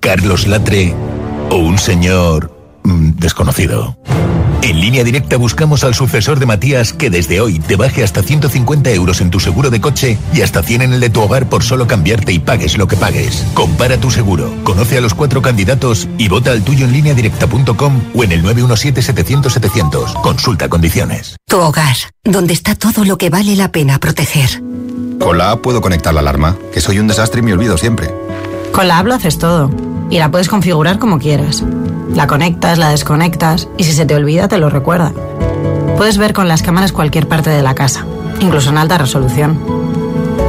Carlos 0.00 0.46
Latre 0.46 0.94
o 1.50 1.56
un 1.56 1.78
señor 1.78 2.52
mm, 2.84 3.10
desconocido. 3.18 3.96
En 4.62 4.80
línea 4.80 5.04
directa 5.04 5.36
buscamos 5.36 5.84
al 5.84 5.94
sucesor 5.94 6.38
de 6.38 6.46
Matías 6.46 6.92
que 6.92 7.10
desde 7.10 7.40
hoy 7.40 7.58
te 7.58 7.76
baje 7.76 8.04
hasta 8.04 8.22
150 8.22 8.90
euros 8.90 9.20
en 9.20 9.30
tu 9.30 9.40
seguro 9.40 9.70
de 9.70 9.80
coche 9.80 10.18
y 10.34 10.42
hasta 10.42 10.62
100 10.62 10.82
en 10.82 10.92
el 10.92 11.00
de 11.00 11.10
tu 11.10 11.20
hogar 11.22 11.48
por 11.48 11.62
solo 11.62 11.86
cambiarte 11.86 12.32
y 12.32 12.38
pagues 12.38 12.76
lo 12.76 12.86
que 12.86 12.96
pagues. 12.96 13.46
Compara 13.54 13.98
tu 13.98 14.10
seguro, 14.10 14.52
conoce 14.62 14.98
a 14.98 15.00
los 15.00 15.14
cuatro 15.14 15.42
candidatos 15.42 16.08
y 16.18 16.28
vota 16.28 16.52
al 16.52 16.62
tuyo 16.62 16.86
en 16.86 16.92
línea 16.92 17.14
directa.com 17.14 18.00
o 18.14 18.24
en 18.24 18.32
el 18.32 18.42
917-700-700. 18.44 20.20
Consulta 20.20 20.68
condiciones. 20.68 21.36
Tu 21.46 21.58
hogar, 21.58 21.96
donde 22.24 22.52
está 22.52 22.74
todo 22.74 23.04
lo 23.04 23.16
que 23.18 23.30
vale 23.30 23.56
la 23.56 23.72
pena 23.72 23.98
proteger. 23.98 24.62
Con 25.18 25.38
la 25.38 25.52
app 25.52 25.62
puedo 25.62 25.80
conectar 25.80 26.14
la 26.14 26.20
alarma, 26.20 26.56
que 26.72 26.80
soy 26.80 26.98
un 26.98 27.08
desastre 27.08 27.40
y 27.40 27.42
me 27.42 27.52
olvido 27.52 27.76
siempre. 27.76 28.10
Con 28.72 28.88
la 28.88 28.98
app 28.98 29.06
lo 29.06 29.14
haces 29.14 29.38
todo 29.38 29.70
y 30.10 30.18
la 30.18 30.30
puedes 30.30 30.48
configurar 30.48 30.98
como 30.98 31.18
quieras. 31.18 31.64
La 32.14 32.26
conectas, 32.26 32.78
la 32.78 32.90
desconectas 32.90 33.68
y 33.76 33.84
si 33.84 33.92
se 33.92 34.06
te 34.06 34.14
olvida 34.14 34.48
te 34.48 34.58
lo 34.58 34.70
recuerda. 34.70 35.12
Puedes 35.96 36.18
ver 36.18 36.32
con 36.32 36.48
las 36.48 36.62
cámaras 36.62 36.92
cualquier 36.92 37.28
parte 37.28 37.50
de 37.50 37.62
la 37.62 37.74
casa, 37.74 38.06
incluso 38.40 38.70
en 38.70 38.78
alta 38.78 38.98
resolución. 38.98 39.58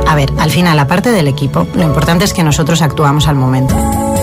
A 0.08 0.16
ver, 0.16 0.32
al 0.40 0.50
final, 0.50 0.80
aparte 0.80 1.12
del 1.12 1.28
equipo, 1.28 1.68
lo 1.74 1.84
importante 1.84 2.26
es 2.26 2.34
que 2.34 2.44
nosotros 2.44 2.82
actuamos 2.82 3.28
al 3.28 3.36
momento. 3.36 3.76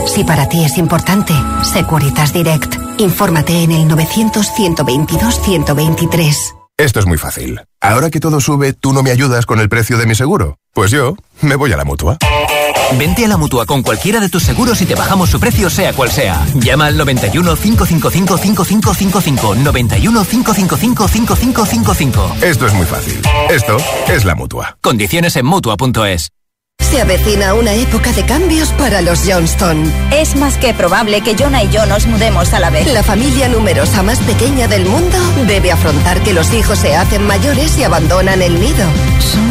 Si 0.07 0.25
para 0.25 0.49
ti 0.49 0.65
es 0.65 0.79
importante, 0.79 1.35
Securitas 1.63 2.33
Direct. 2.33 2.75
Infórmate 2.99 3.63
en 3.63 3.71
el 3.73 3.89
900-122-123. 3.89 6.55
Esto 6.77 7.01
es 7.01 7.07
muy 7.07 7.19
fácil. 7.19 7.61
Ahora 7.81 8.11
que 8.11 8.21
todo 8.21 8.41
sube, 8.41 8.73
¿tú 8.73 8.93
no 8.93 9.03
me 9.03 9.11
ayudas 9.11 9.47
con 9.47 9.61
el 9.61 9.69
precio 9.69 9.99
de 9.99 10.07
mi 10.07 10.15
seguro? 10.15 10.57
Pues 10.73 10.91
yo 10.91 11.17
me 11.43 11.57
voy 11.57 11.73
a 11.73 11.77
la 11.77 11.85
mutua. 11.85 12.17
Vente 12.99 13.25
a 13.25 13.29
la 13.29 13.37
mutua 13.37 13.67
con 13.67 13.83
cualquiera 13.83 14.21
de 14.21 14.29
tus 14.29 14.43
seguros 14.43 14.81
y 14.81 14.87
te 14.87 14.95
bajamos 14.95 15.31
su 15.31 15.39
precio, 15.39 15.71
sea 15.71 15.93
cual 15.93 16.11
sea. 16.11 16.47
Llama 16.55 16.87
al 16.87 16.97
91 16.97 17.57
555 17.57 18.39
5555. 18.39 19.55
91 19.57 20.25
555 20.25 21.09
5555. 21.09 22.37
Esto 22.43 22.67
es 22.67 22.75
muy 22.75 22.87
fácil. 22.87 23.21
Esto 23.51 23.77
es 24.09 24.25
la 24.25 24.35
mutua. 24.35 24.79
Condiciones 24.81 25.37
en 25.37 25.47
mutua.es. 25.47 26.31
Se 26.81 27.01
avecina 27.03 27.53
una 27.55 27.75
época 27.75 28.13
de 28.13 28.25
cambios 28.25 28.71
para 28.71 29.03
los 29.03 29.21
Johnston. 29.27 29.93
Es 30.11 30.37
más 30.37 30.57
que 30.57 30.73
probable 30.73 31.21
que 31.21 31.37
Jonah 31.37 31.65
y 31.65 31.71
yo 31.71 31.85
nos 31.85 32.07
mudemos 32.07 32.55
a 32.55 32.61
la 32.61 32.71
vez. 32.71 32.87
La 32.95 33.03
familia 33.03 33.49
numerosa 33.49 34.03
más 34.03 34.19
pequeña 34.21 34.69
del 34.69 34.87
mundo 34.87 35.19
debe 35.47 35.71
afrontar 35.71 36.23
que 36.23 36.33
los 36.33 36.53
hijos 36.55 36.79
se 36.79 36.97
hacen 36.97 37.27
mayores 37.27 37.77
y 37.77 37.85
abandonan 37.85 38.41
el 38.41 38.59
nido. 38.59 38.87
Son 39.21 39.48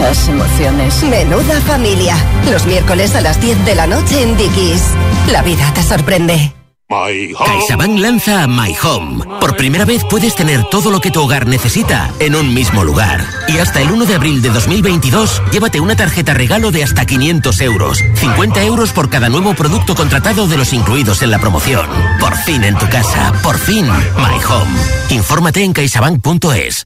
muchas 0.00 0.28
emociones. 0.28 1.02
Menuda 1.04 1.60
familia. 1.60 2.16
Los 2.50 2.66
miércoles 2.66 3.14
a 3.14 3.20
las 3.20 3.40
10 3.40 3.64
de 3.64 3.74
la 3.74 3.86
noche 3.86 4.22
en 4.22 4.36
Dickies. 4.36 4.82
La 5.30 5.42
vida 5.42 5.70
te 5.74 5.82
sorprende. 5.82 6.59
CaixaBank 6.90 8.00
lanza 8.00 8.48
My 8.48 8.76
Home. 8.82 9.24
Por 9.38 9.56
primera 9.56 9.84
vez 9.84 10.02
puedes 10.10 10.34
tener 10.34 10.64
todo 10.64 10.90
lo 10.90 11.00
que 11.00 11.12
tu 11.12 11.22
hogar 11.22 11.46
necesita 11.46 12.12
en 12.18 12.34
un 12.34 12.52
mismo 12.52 12.82
lugar. 12.82 13.24
Y 13.46 13.58
hasta 13.58 13.80
el 13.80 13.92
1 13.92 14.06
de 14.06 14.16
abril 14.16 14.42
de 14.42 14.50
2022, 14.50 15.40
llévate 15.52 15.78
una 15.78 15.94
tarjeta 15.94 16.34
regalo 16.34 16.72
de 16.72 16.82
hasta 16.82 17.06
500 17.06 17.60
euros. 17.60 17.98
50 18.14 18.64
euros 18.64 18.90
por 18.92 19.08
cada 19.08 19.28
nuevo 19.28 19.54
producto 19.54 19.94
contratado 19.94 20.48
de 20.48 20.56
los 20.56 20.72
incluidos 20.72 21.22
en 21.22 21.30
la 21.30 21.38
promoción. 21.38 21.86
Por 22.18 22.36
fin 22.38 22.64
en 22.64 22.76
tu 22.76 22.88
casa. 22.88 23.34
Por 23.44 23.56
fin 23.56 23.86
My 23.86 24.44
Home. 24.48 24.80
Infórmate 25.10 25.62
en 25.62 25.72
caixabank.es. 25.72 26.84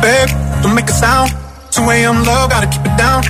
Babe, 0.00 0.62
don't 0.62 0.74
make 0.74 0.90
a 0.90 0.94
sound. 0.94 1.32
2 1.72 1.88
a.m. 1.88 2.22
love, 2.24 2.50
gotta 2.50 2.66
keep 2.66 2.86
it 2.86 2.96
down. 2.96 3.22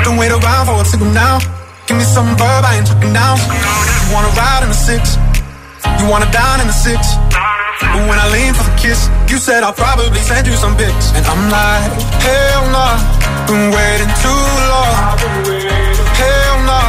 Don't 0.00 0.16
wait 0.16 0.32
around 0.32 0.64
for 0.66 0.80
a 0.80 0.84
signal 0.84 1.12
now. 1.12 1.38
Give 1.86 1.96
me 2.00 2.04
some 2.04 2.32
verb, 2.40 2.64
I 2.64 2.80
ain't 2.80 2.88
talking 2.88 3.12
down. 3.12 3.36
You 3.36 4.08
wanna 4.16 4.32
ride 4.32 4.64
in 4.64 4.70
the 4.72 4.80
six, 4.88 5.20
you 6.00 6.08
wanna 6.08 6.30
dine 6.32 6.60
in 6.64 6.66
the 6.66 6.72
six. 6.72 7.00
But 7.92 8.08
when 8.08 8.16
I 8.16 8.26
lean 8.32 8.54
for 8.54 8.64
the 8.64 8.76
kiss, 8.80 9.10
you 9.28 9.36
said 9.36 9.62
I'll 9.62 9.76
probably 9.76 10.20
send 10.24 10.46
you 10.46 10.56
some 10.56 10.74
pics. 10.76 11.12
And 11.12 11.24
I'm 11.26 11.44
like, 11.52 11.92
hell 12.24 12.64
nah, 12.72 12.96
been 13.46 13.68
waiting 13.68 14.12
too 14.24 14.44
long. 14.72 14.96
Hell 16.16 16.56
nah, 16.64 16.88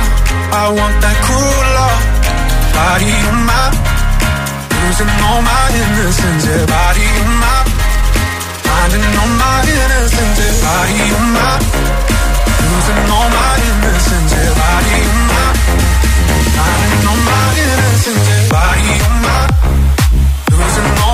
I 0.56 0.66
want 0.72 0.96
that 1.04 1.18
cruel 1.28 1.66
love. 1.76 2.02
Body 2.72 3.12
of 3.12 3.38
mine, 3.50 3.76
losing 4.86 5.12
all 5.28 5.42
my 5.44 5.63
innocence. 5.76 6.46
Yeah, 6.48 6.66
body 6.66 7.04
of 7.04 7.30
mine, 7.42 7.70
finding 8.63 9.06
all 9.20 9.32
my 9.36 9.60
innocence. 9.68 10.38
Yeah, 10.39 10.56
body 10.63 11.00
of 11.18 11.24
mine, 11.36 11.63
losing 12.73 13.05
all 13.15 13.29
my 13.29 13.53
innocence. 13.69 14.31
Yeah, 14.33 14.53
body 14.57 14.97
mine, 15.29 15.57
finding 16.57 17.03
all 17.09 17.21
my 17.29 17.45
innocence. 17.62 18.49
Body 18.49 18.93
losing 20.57 20.89
all 21.05 21.12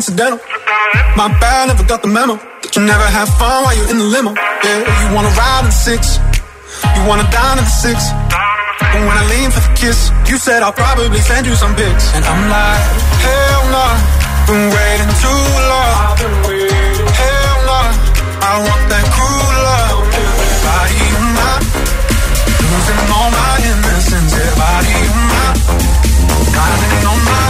incidental. 0.00 0.40
My 1.14 1.28
bad, 1.44 1.68
never 1.68 1.84
got 1.84 2.00
the 2.00 2.08
memo. 2.08 2.40
That 2.64 2.72
you 2.72 2.80
never 2.88 3.04
have 3.04 3.28
fun 3.36 3.68
while 3.68 3.76
you're 3.76 3.90
in 3.92 4.00
the 4.00 4.08
limo. 4.08 4.32
Yeah, 4.64 4.80
you 4.80 5.08
wanna 5.12 5.28
ride 5.36 5.68
in 5.68 5.68
the 5.68 5.76
six, 5.76 6.16
you 6.96 7.02
wanna 7.04 7.28
dine 7.28 7.60
in 7.60 7.66
the 7.68 7.76
six. 7.84 7.98
But 8.80 9.00
when 9.04 9.16
I 9.20 9.24
lean 9.28 9.52
for 9.52 9.60
the 9.60 9.72
kiss, 9.76 10.08
you 10.24 10.40
said 10.40 10.64
I'll 10.64 10.72
probably 10.72 11.20
send 11.20 11.44
you 11.44 11.52
some 11.52 11.76
pics. 11.76 12.04
And 12.16 12.24
I'm 12.24 12.42
like, 12.48 12.84
hell 13.28 13.62
no, 13.76 13.86
been 14.48 14.64
waiting 14.72 15.12
too 15.20 15.42
long. 15.68 16.16
Hell 17.20 17.58
no, 17.68 17.80
I 18.40 18.52
want 18.64 18.82
that 18.88 19.04
cruel 19.12 19.52
love. 19.68 20.00
Body 20.64 21.04
of 21.20 21.26
mine, 21.36 21.64
losing 22.72 23.00
all 23.20 23.30
my 23.36 23.52
innocence. 23.68 24.32
Yeah, 24.32 24.52
body 24.64 24.96
mine, 25.28 25.60
finding 26.56 27.04
all 27.04 27.20
my 27.20 27.49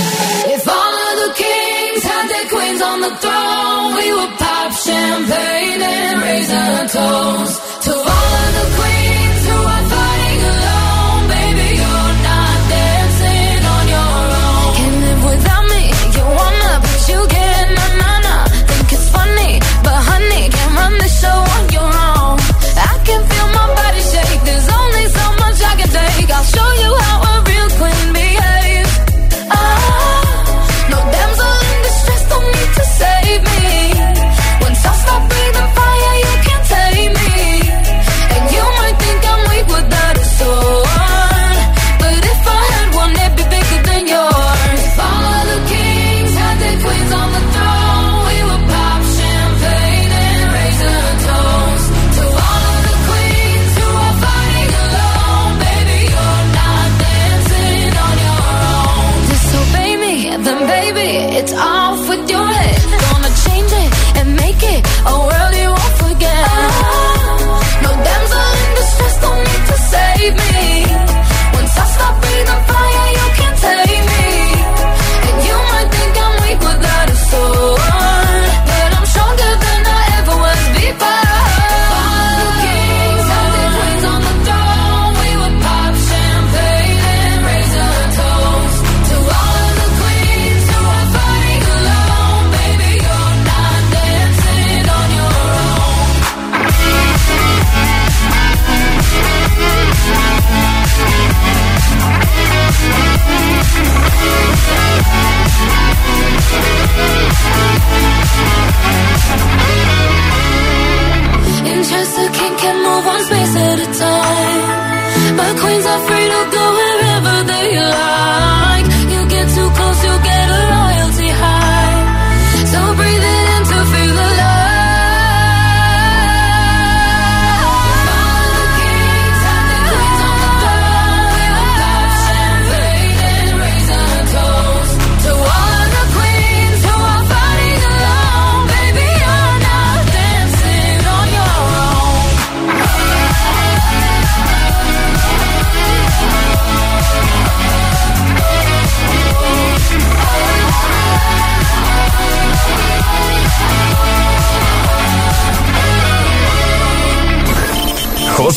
Dairy 2.41 2.49
Queen's 2.49 2.81
on 2.81 3.01
the 3.01 3.15
throne. 3.17 3.95
We 3.95 4.13
will 4.13 4.37
pop 4.37 4.71
champagne 4.73 5.81
and 5.81 6.21
raise 6.21 6.49
a 6.49 6.87
toast 6.87 7.83
to 7.83 7.93
all. 7.93 8.40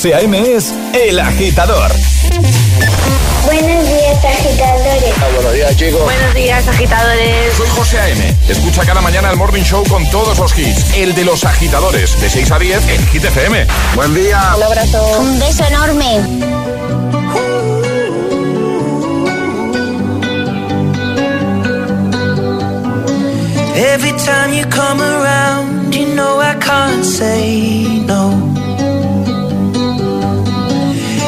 José 0.05 0.17
A.M. 0.17 0.55
es 0.55 0.75
El 0.93 1.19
Agitador. 1.19 1.91
Buenos 3.47 3.89
días, 3.89 4.23
agitadores. 4.23 5.15
Ah, 5.17 5.29
buenos 5.35 5.55
días, 5.55 5.77
chicos. 5.79 6.03
Buenos 6.03 6.35
días, 6.35 6.69
agitadores. 6.69 7.55
Soy 7.57 7.69
José 7.71 7.99
A.M. 8.01 8.37
Escucha 8.47 8.85
cada 8.85 9.01
mañana 9.01 9.31
el 9.31 9.39
Morning 9.39 9.63
Show 9.63 9.83
con 9.89 10.07
todos 10.11 10.39
los 10.39 10.59
hits. 10.59 10.95
El 10.95 11.15
de 11.15 11.25
los 11.25 11.45
agitadores, 11.45 12.21
de 12.21 12.29
6 12.29 12.51
a 12.51 12.59
10 12.59 12.89
en 12.89 13.07
Hit 13.07 13.25
Buen 13.95 14.15
día. 14.15 14.53
Un 14.59 14.63
abrazo. 14.65 15.21
Un 15.21 15.39
beso 15.39 15.65
enorme. 15.65 16.21
Every 23.75 24.13
time 24.23 24.53
you 24.53 24.67
come 24.69 25.01
around, 25.01 25.95
you 25.95 26.15
know 26.15 26.43
I 26.43 26.57
can't 26.61 27.03
say 27.03 28.03
no. 28.07 28.54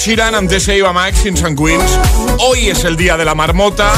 Sheeran, 0.00 0.34
antes 0.34 0.62
se 0.62 0.78
iba 0.78 0.94
Max 0.94 1.26
in 1.26 1.36
San 1.36 1.54
Queens. 1.54 1.98
Hoy 2.38 2.70
es 2.70 2.84
el 2.84 2.96
día 2.96 3.18
de 3.18 3.26
la 3.26 3.34
marmota, 3.34 3.92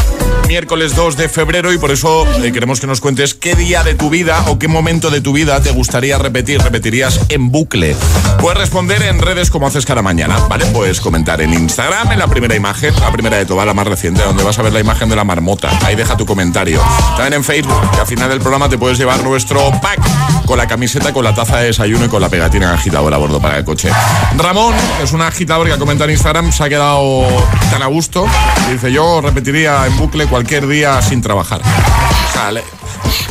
miércoles 0.53 0.95
2 0.95 1.17
de 1.17 1.31
febrero, 1.31 1.73
y 1.73 1.79
por 1.79 1.91
eso 1.93 2.27
eh, 2.43 2.53
queremos 2.53 2.79
que 2.79 2.87
nos 2.87 3.01
cuentes 3.01 3.33
qué 3.33 3.55
día 3.55 3.83
de 3.83 3.95
tu 3.95 4.11
vida 4.11 4.45
o 4.49 4.59
qué 4.59 4.69
momento 4.69 5.09
de 5.09 5.23
tu 5.23 5.33
vida 5.33 5.63
te 5.63 5.71
gustaría 5.71 6.19
repetir, 6.19 6.61
repetirías 6.61 7.21
en 7.31 7.51
bucle. 7.51 7.97
Puedes 8.39 8.59
responder 8.59 9.01
en 9.03 9.19
redes 9.19 9.51
como 9.51 9.67
haces 9.67 9.87
cada 9.87 10.03
mañana, 10.03 10.37
¿vale? 10.51 10.67
Puedes 10.67 11.01
comentar 11.01 11.41
en 11.41 11.55
Instagram, 11.55 12.13
en 12.13 12.19
la 12.19 12.27
primera 12.27 12.55
imagen, 12.55 12.95
la 13.01 13.11
primera 13.11 13.39
de 13.39 13.47
todas, 13.47 13.65
la 13.65 13.73
más 13.73 13.87
reciente, 13.87 14.23
donde 14.23 14.45
vas 14.45 14.59
a 14.59 14.63
ver 14.63 14.75
la 14.75 14.81
imagen 14.81 15.09
de 15.09 15.17
la 15.17 15.25
marmota. 15.25 15.71
Ahí 15.87 15.97
deja 15.97 16.19
tu 16.19 16.27
comentario. 16.27 16.83
También 17.17 17.33
en 17.33 17.45
Facebook, 17.45 17.91
que 17.91 18.01
al 18.01 18.07
final 18.07 18.29
del 18.29 18.41
programa 18.41 18.69
te 18.69 18.77
puedes 18.77 18.99
llevar 18.99 19.25
nuestro 19.25 19.71
pack 19.81 20.01
con 20.45 20.59
la 20.59 20.67
camiseta, 20.67 21.15
con 21.15 21.25
la 21.25 21.35
taza 21.35 21.61
de 21.61 21.69
desayuno 21.69 22.05
y 22.05 22.09
con 22.09 22.21
la 22.21 22.29
pegatina 22.29 22.75
agitadora 22.75 23.17
a 23.17 23.19
bordo 23.19 23.41
para 23.41 23.57
el 23.57 23.65
coche. 23.65 23.89
Ramón, 24.37 24.75
que 24.99 25.05
es 25.05 25.13
un 25.13 25.23
agitador 25.23 25.67
que 25.67 25.73
ha 25.73 25.79
comentado 25.79 26.11
en 26.11 26.17
Instagram, 26.17 26.53
se 26.53 26.63
ha 26.63 26.69
quedado 26.69 27.27
tan 27.71 27.81
a 27.81 27.87
gusto. 27.87 28.27
Dice, 28.71 28.93
yo 28.93 29.23
repetiría 29.23 29.87
en 29.87 29.97
bucle 29.97 30.27
cualquier 30.27 30.42
día 30.45 31.01
sin 31.03 31.23
trabajar. 31.23 31.61
O 31.61 32.33
sea, 32.33 32.53
le, 32.53 32.63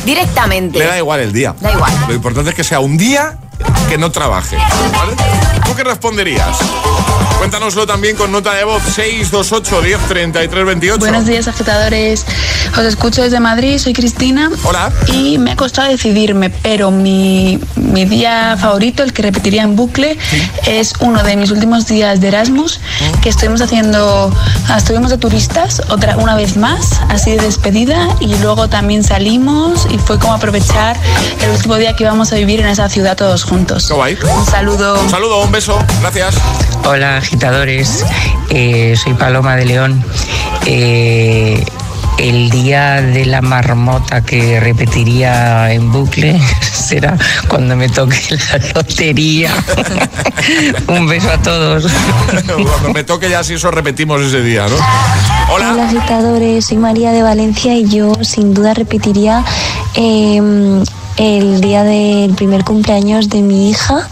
Directamente. 0.04 0.78
le 0.78 0.86
da 0.86 0.98
igual 0.98 1.20
el 1.20 1.32
día. 1.32 1.54
Da 1.60 1.72
igual. 1.72 1.92
Lo 2.08 2.14
importante 2.14 2.50
es 2.50 2.56
que 2.56 2.64
sea 2.64 2.80
un 2.80 2.96
día 2.96 3.38
que 3.88 3.98
no 3.98 4.10
trabaje. 4.10 4.56
¿vale? 4.56 5.14
¿Tú 5.64 5.74
qué 5.74 5.84
responderías? 5.84 6.58
Cuéntanoslo 7.38 7.86
también 7.86 8.16
con 8.16 8.30
nota 8.30 8.54
de 8.54 8.64
voz 8.64 8.82
628 8.82 9.82
10 9.82 10.00
33 10.08 10.64
28. 10.64 10.98
Buenos 11.00 11.26
días, 11.26 11.48
agitadores. 11.48 12.24
Os 12.76 12.84
escucho 12.84 13.22
desde 13.22 13.38
Madrid, 13.38 13.78
soy 13.78 13.92
Cristina. 13.92 14.50
Hola. 14.64 14.90
Y 15.06 15.36
me 15.38 15.52
ha 15.52 15.56
costado 15.56 15.88
decidirme, 15.88 16.48
pero 16.48 16.90
mi, 16.90 17.58
mi 17.76 18.06
día 18.06 18.56
favorito, 18.58 19.02
el 19.02 19.12
que 19.12 19.22
repetiría 19.22 19.62
en 19.62 19.76
bucle, 19.76 20.16
es 20.66 20.94
uno 21.00 21.22
de 21.22 21.36
mis 21.36 21.50
últimos 21.50 21.86
días 21.86 22.20
de 22.20 22.28
Erasmus, 22.28 22.80
que 23.22 23.28
estuvimos 23.28 23.60
haciendo, 23.60 24.34
ah, 24.68 24.78
estuvimos 24.78 25.10
de 25.10 25.18
turistas 25.18 25.82
otra 25.90 26.16
una 26.16 26.34
vez 26.34 26.56
más, 26.56 27.00
así 27.10 27.32
de 27.32 27.42
despedida, 27.42 28.08
y 28.20 28.34
luego 28.36 28.68
también 28.68 29.04
salimos 29.04 29.86
y 29.90 29.98
fue 29.98 30.18
como 30.18 30.32
aprovechar 30.32 30.96
el 31.42 31.50
último 31.50 31.76
día 31.76 31.94
que 31.94 32.04
íbamos 32.04 32.32
a 32.32 32.36
vivir 32.36 32.60
en 32.60 32.66
esa 32.68 32.88
ciudad 32.88 33.16
todos 33.16 33.44
juntos. 33.44 33.86
Qué 33.86 33.94
guay. 33.94 34.16
Un 34.38 34.46
saludo. 34.46 34.98
Un 34.98 35.10
saludo, 35.10 35.42
un 35.42 35.52
beso. 35.52 35.78
Gracias. 36.00 36.36
Hola 36.84 37.18
agitadores, 37.18 38.04
Eh, 38.48 38.94
soy 39.02 39.14
Paloma 39.14 39.56
de 39.56 39.64
León. 39.66 40.04
Eh, 40.66 41.64
el 42.18 42.50
día 42.50 43.00
de 43.00 43.24
la 43.26 43.40
marmota 43.42 44.22
que 44.22 44.60
repetiría 44.60 45.72
en 45.72 45.90
bucle 45.92 46.40
será 46.72 47.16
cuando 47.48 47.76
me 47.76 47.88
toque 47.88 48.20
la 48.30 48.72
lotería. 48.74 49.52
Un 50.88 51.06
beso 51.06 51.30
a 51.30 51.38
todos. 51.38 51.86
Cuando 52.46 52.92
me 52.92 53.04
toque 53.04 53.30
ya 53.30 53.42
si 53.42 53.54
eso 53.54 53.70
repetimos 53.70 54.20
ese 54.20 54.42
día, 54.42 54.66
¿no? 54.68 54.76
Hola. 55.52 55.72
Hola 55.72 55.88
agitadores, 55.88 56.64
soy 56.66 56.78
María 56.78 57.12
de 57.12 57.22
Valencia 57.22 57.74
y 57.74 57.88
yo 57.88 58.12
sin 58.22 58.54
duda 58.54 58.74
repetiría 58.74 59.44
eh, 59.94 60.40
el 61.16 61.60
día 61.60 61.84
del 61.84 62.34
primer 62.34 62.64
cumpleaños 62.64 63.28
de 63.28 63.42
mi 63.42 63.70
hija. 63.70 64.08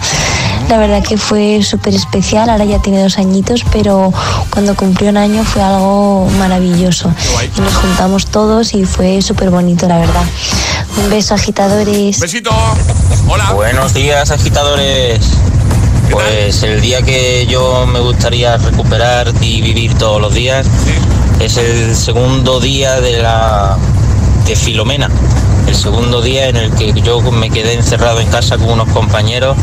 La 0.70 0.78
verdad 0.78 1.02
que 1.02 1.18
fue 1.18 1.64
súper 1.64 1.96
especial, 1.96 2.48
ahora 2.48 2.64
ya 2.64 2.80
tiene 2.80 3.02
dos 3.02 3.18
añitos, 3.18 3.64
pero 3.72 4.12
cuando 4.50 4.76
cumplió 4.76 5.10
un 5.10 5.16
año 5.16 5.42
fue 5.42 5.60
algo 5.60 6.28
maravilloso. 6.38 7.12
Y 7.56 7.60
nos 7.60 7.74
juntamos 7.74 8.26
todos 8.26 8.72
y 8.74 8.84
fue 8.84 9.20
súper 9.20 9.50
bonito, 9.50 9.88
la 9.88 9.98
verdad. 9.98 10.22
Un 10.96 11.10
beso 11.10 11.34
agitadores. 11.34 12.20
Besito. 12.20 12.52
Hola. 13.26 13.50
Buenos 13.50 13.94
días, 13.94 14.30
agitadores. 14.30 15.18
Pues 16.08 16.62
el 16.62 16.80
día 16.80 17.02
que 17.02 17.48
yo 17.48 17.84
me 17.88 17.98
gustaría 17.98 18.56
recuperar 18.56 19.32
y 19.40 19.62
vivir 19.62 19.98
todos 19.98 20.20
los 20.20 20.32
días 20.32 20.68
es 21.40 21.56
el 21.56 21.96
segundo 21.96 22.60
día 22.60 23.00
de 23.00 23.20
la 23.20 23.76
de 24.46 24.54
Filomena. 24.54 25.10
El 25.66 25.74
segundo 25.74 26.22
día 26.22 26.48
en 26.48 26.56
el 26.56 26.72
que 26.74 26.92
yo 27.02 27.20
me 27.22 27.50
quedé 27.50 27.74
encerrado 27.74 28.20
en 28.20 28.28
casa 28.28 28.56
con 28.56 28.70
unos 28.70 28.88
compañeros 28.90 29.56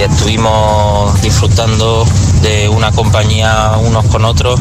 estuvimos 0.00 1.20
disfrutando 1.22 2.04
de 2.42 2.68
una 2.68 2.90
compañía 2.92 3.72
unos 3.80 4.04
con 4.06 4.24
otros, 4.24 4.60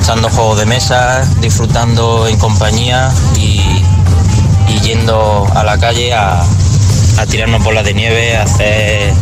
echando 0.00 0.28
juegos 0.30 0.58
de 0.58 0.66
mesa, 0.66 1.28
disfrutando 1.40 2.26
en 2.26 2.38
compañía 2.38 3.10
y, 3.36 3.60
y 4.68 4.80
yendo 4.82 5.46
a 5.54 5.64
la 5.64 5.78
calle 5.78 6.12
a, 6.14 6.42
a 7.18 7.26
tirarnos 7.26 7.62
bolas 7.64 7.84
de 7.84 7.94
nieve, 7.94 8.36
a 8.36 8.42
hacer 8.42 9.12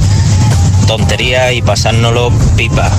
tonterías 0.86 1.52
y 1.52 1.62
pasárnoslo 1.62 2.30
pipa. 2.56 2.90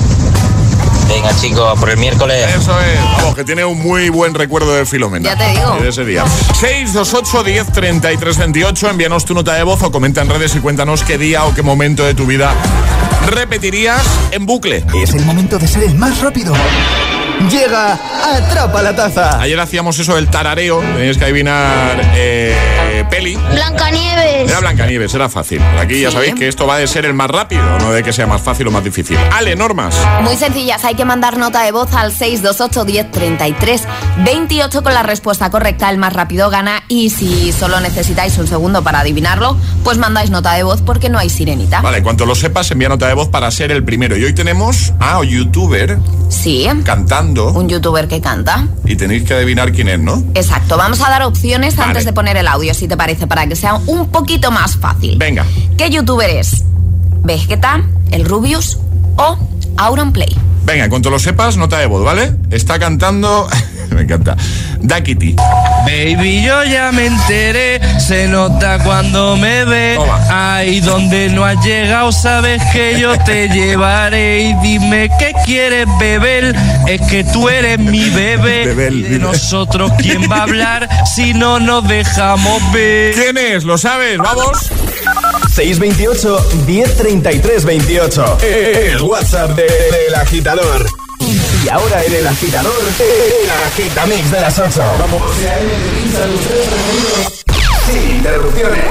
Venga 1.08 1.36
chicos, 1.39 1.80
por 1.80 1.89
el 1.89 1.97
miércoles. 1.97 2.55
Eso 2.55 2.80
es. 2.82 2.99
Vamos, 3.18 3.36
que 3.36 3.43
tiene 3.43 3.64
un 3.66 3.80
muy 3.82 4.10
buen 4.10 4.34
recuerdo 4.34 4.76
de 4.76 4.86
Filomena. 4.86 5.30
Ya 5.30 5.38
te 5.38 5.49
digo. 5.51 5.78
Y 5.80 5.84
de 5.84 5.89
ese 5.89 6.05
día. 6.05 6.26
628 6.60 7.43
10 7.43 7.72
33 7.72 8.38
28. 8.38 8.89
Envíanos 8.89 9.26
tu 9.26 9.34
nota 9.34 9.53
de 9.53 9.64
voz 9.64 9.82
o 9.84 9.91
comenta 9.91 10.22
en 10.22 10.30
redes 10.30 10.55
y 10.55 10.60
cuéntanos 10.60 11.03
qué 11.03 11.18
día 11.18 11.45
o 11.45 11.53
qué 11.53 11.62
momento 11.62 12.03
de 12.03 12.14
tu 12.14 12.26
vida 12.26 12.53
repetirías 13.28 14.03
en 14.32 14.45
bucle. 14.45 14.86
Es 15.01 15.14
el 15.14 15.26
momento 15.26 15.58
de 15.58 15.68
ser 15.68 15.84
el 15.84 15.95
más 15.95 16.22
rápido. 16.22 16.53
Llega 17.49 17.93
Atrapa 17.93 18.82
la 18.82 18.95
Taza. 18.95 19.39
Ayer 19.39 19.60
hacíamos 19.60 19.97
eso 19.99 20.16
del 20.16 20.28
tarareo. 20.28 20.80
Tenías 20.80 21.18
que 21.18 21.26
adivinar 21.26 22.01
eh, 22.16 22.55
peli. 23.06 23.36
Blancanieves. 23.52 24.50
Era 24.50 24.60
Blancanieves, 24.60 25.14
era 25.14 25.30
fácil. 25.30 25.62
Aquí 25.80 26.02
ya 26.02 26.12
sabéis 26.12 26.36
que 26.36 26.48
esto 26.48 26.66
va 26.68 26.78
de 26.78 26.88
ser 26.88 27.06
el 27.06 27.14
más 27.14 27.30
rápido, 27.30 27.64
no 27.80 27.91
de 27.91 28.04
que 28.04 28.14
sea 28.14 28.28
más 28.28 28.41
fácil 28.41 28.68
o 28.68 28.72
más 28.72 28.84
difícil. 28.84 29.18
Ale, 29.34 29.56
normas. 29.56 29.95
Muy 30.22 30.36
sencillas, 30.36 30.84
hay 30.86 30.95
que 30.95 31.06
mandar 31.06 31.38
nota 31.38 31.62
de 31.64 31.72
voz 31.72 31.93
al 31.93 32.12
628 32.12 32.86
10 32.86 33.12
33 33.12 33.84
28 34.24 34.84
con 34.84 34.93
la 34.93 35.04
respuesta 35.04 35.50
correcta, 35.50 35.89
el 35.89 35.98
más 35.98 36.14
rápido 36.14 36.50
gana 36.50 36.84
y 36.88 37.10
si 37.10 37.52
solo 37.52 37.80
necesitáis 37.80 38.38
un 38.38 38.48
segundo 38.48 38.84
para 38.84 39.00
adivinarlo, 39.00 39.58
pues 39.84 39.98
mandáis 39.98 40.30
nota 40.30 40.54
de 40.54 40.64
voz 40.64 40.82
porque 40.82 41.10
no 41.10 41.20
hay 41.20 41.30
sirenita. 41.30 41.82
Vale, 41.82 42.02
cuanto 42.04 42.26
lo 42.26 42.36
sepas, 42.36 42.70
envía 42.72 42.89
nota 42.89 43.08
de 43.08 43.14
voz 43.14 43.28
para 43.30 43.50
ser 43.52 43.72
el 43.72 43.84
primero. 43.84 44.18
Y 44.18 44.24
hoy 44.24 44.34
tenemos 44.34 44.93
a 45.00 45.20
un 45.20 45.28
youtuber 45.28 45.98
Sí, 46.30 46.68
cantando 46.84 47.52
un 47.52 47.70
youtuber 47.70 48.08
que 48.08 48.20
canta. 48.22 48.68
y 48.86 48.95
tenéis 48.95 49.24
que 49.24 49.34
adivinar 49.34 49.72
quién 49.72 49.88
es, 49.88 50.00
¿no? 50.00 50.24
Exacto, 50.34 50.78
vamos 50.78 51.02
a 51.02 51.10
dar 51.10 51.24
opciones 51.24 51.76
Vale. 51.76 51.89
antes 51.89 52.06
de 52.06 52.14
poner 52.14 52.36
el 52.38 52.48
audio, 52.48 52.74
si 52.74 52.87
te 52.88 52.98
parece, 52.98 53.28
para 53.28 53.48
que 53.48 53.56
sea 53.56 53.76
un 53.86 54.10
poquito 54.10 54.52
más 54.52 54.78
fácil. 54.78 55.18
Venga. 55.18 55.46
¿Qué 55.78 55.90
youtuber 55.90 56.30
es? 56.30 56.64
¿Vegeta, 57.24 57.84
el 58.12 58.26
Rubius 58.26 58.78
o 59.18 59.38
Auronplay? 59.78 60.36
Venga, 60.66 60.86
en 60.86 60.90
cuanto 60.90 61.10
lo 61.10 61.20
sepas, 61.20 61.58
nota 61.58 61.78
de 61.78 61.86
voz, 61.86 62.04
¿vale? 62.04 62.36
Está 62.50 62.80
cantando 62.80 63.48
Me 63.92 64.02
encanta. 64.02 64.36
Dakiti. 64.80 65.36
Baby, 65.86 66.44
yo 66.44 66.64
ya 66.66 66.92
me 66.92 67.08
enteré, 67.08 67.80
se 68.00 68.28
nota 68.28 68.78
cuando 68.84 69.36
me 69.38 69.66
ve. 69.66 69.98
Ahí 70.30 70.80
donde 70.82 71.30
no 71.30 71.44
has 71.46 71.64
llegado, 71.66 72.12
sabes 72.12 72.62
que 72.74 73.00
yo 73.00 73.18
te 73.20 73.48
llevaré. 73.54 74.42
Y 74.50 74.54
dime 74.62 75.10
qué 75.20 75.34
quieres 75.46 75.88
beber, 76.00 76.56
es 76.88 77.02
que 77.10 77.24
tú 77.24 77.50
eres 77.50 77.80
mi 77.80 78.10
bebé. 78.10 78.64
y 78.92 79.02
de 79.04 79.20
nosotros, 79.20 79.92
¿quién 80.00 80.30
va 80.32 80.38
a 80.40 80.44
hablar 80.44 80.88
si 81.16 81.34
no 81.34 81.60
nos 81.60 81.88
dejamos 81.88 82.62
ver? 82.74 83.14
¿Quién 83.16 83.38
es? 83.38 83.64
¿Lo 83.64 83.78
sabes? 83.78 84.18
¡Vamos! 84.18 84.58
628 85.56 86.50
1033 86.68 87.66
28. 87.66 88.38
El 88.44 89.02
WhatsApp 89.02 89.52
de- 89.56 89.64
del 89.64 90.16
agitador. 90.16 90.86
Y 91.68 91.70
ahora 91.70 92.01
en 92.01 92.13
el 92.13 92.26
agitador, 92.26 92.82
el 92.97 93.49
agitamix 93.68 94.32
de 94.32 94.39
las 94.39 94.57
8. 94.57 94.82
Vamos. 94.99 95.22
Sin 97.86 98.15
interrupciones. 98.15 98.86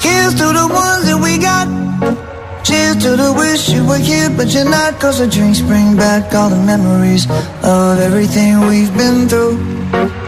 Here's 0.00 0.34
to 0.36 0.46
the 0.54 0.66
ones 0.66 1.04
that 1.04 1.20
we 1.20 1.36
got. 1.36 1.68
Cheers 2.64 2.96
to 3.02 3.16
the 3.16 3.34
wish 3.34 3.68
you 3.68 3.84
were 3.84 3.98
here, 3.98 4.30
but 4.30 4.46
you're 4.54 4.64
not. 4.64 4.98
Cause 4.98 5.18
the 5.18 5.26
drinks 5.26 5.60
bring 5.60 5.94
back 5.94 6.34
all 6.34 6.48
the 6.48 6.56
memories 6.56 7.26
of 7.62 8.00
everything 8.00 8.66
we've 8.66 8.96
been 8.96 9.28
through. 9.28 10.27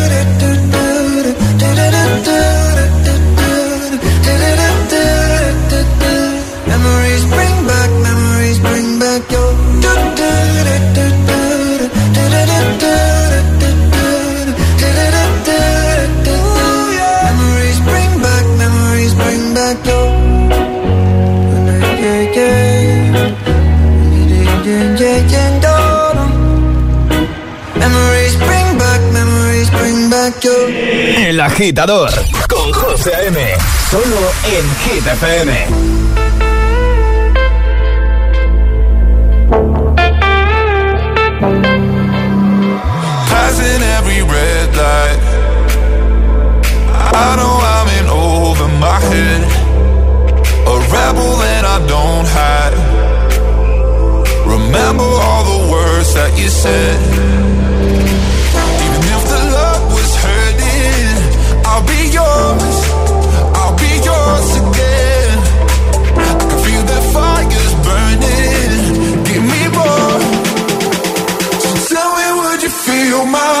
agitador 31.41 32.11
con 32.47 32.71
José 32.71 33.13
A.M. 33.15 33.57
Solo 33.89 34.31
en 34.45 34.65
Hit. 34.81 35.03
Passing 43.29 43.81
every 43.97 44.21
red 44.21 44.75
light. 44.75 45.19
I 47.13 47.35
know 47.37 47.55
I'm 47.73 47.87
in 47.99 48.07
over 48.07 48.67
my 48.79 48.99
head. 49.09 49.41
A 50.67 50.75
rebel 50.93 51.41
and 51.55 51.65
I 51.65 51.77
don't 51.87 52.27
hide. 52.37 52.77
Remember 54.45 55.03
all 55.03 55.43
the 55.43 55.71
words 55.71 56.13
that 56.13 56.37
you 56.37 56.49
said. 56.49 57.60
Feel 73.11 73.25
my 73.25 73.60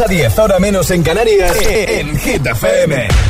6 0.00 0.02
a 0.02 0.08
10, 0.08 0.38
ahora 0.38 0.58
menos 0.58 0.90
en 0.92 1.02
Canarias, 1.02 1.58
en 1.66 2.18
Hit 2.18 2.46
FM. 2.46 3.29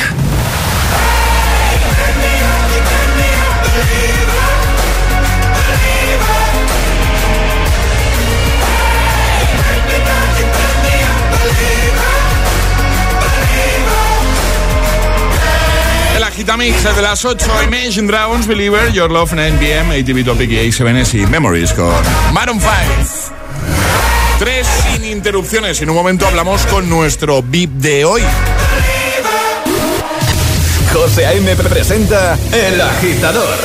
El 16.41 16.49
Agitamix 16.49 16.95
de 16.95 17.01
las 17.03 17.23
8, 17.23 17.45
Imagine 17.65 18.07
Dragons, 18.07 18.47
Believer, 18.47 18.91
Your 18.91 19.11
Love, 19.11 19.33
9pm, 19.33 20.01
ATV 20.01 20.25
Topic 20.25 20.49
y 20.49 20.55
A7S 20.55 21.21
y 21.21 21.27
Memories 21.27 21.71
con 21.71 21.93
Maroon 22.33 22.59
5. 22.59 23.35
Tres 24.39 24.65
sin 24.65 25.05
interrupciones. 25.05 25.79
En 25.83 25.91
un 25.91 25.95
momento 25.95 26.25
hablamos 26.25 26.65
con 26.65 26.89
nuestro 26.89 27.43
VIP 27.43 27.69
de 27.73 28.05
hoy. 28.05 28.23
José 30.91 31.27
A.M. 31.27 31.55
presenta 31.57 32.35
El 32.51 32.81
Agitador. 32.81 33.57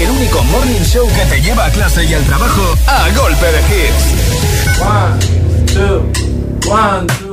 El 0.00 0.10
único 0.10 0.42
morning 0.42 0.82
show 0.82 1.08
que 1.14 1.24
te 1.26 1.42
lleva 1.42 1.66
a 1.66 1.70
clase 1.70 2.04
y 2.04 2.12
al 2.12 2.24
trabajo 2.24 2.76
a 2.88 3.08
golpe 3.10 3.46
de 3.46 3.60
hits. 3.68 4.80
One, 4.80 5.66
two, 5.72 6.12
one, 6.68 7.06
two. 7.06 7.31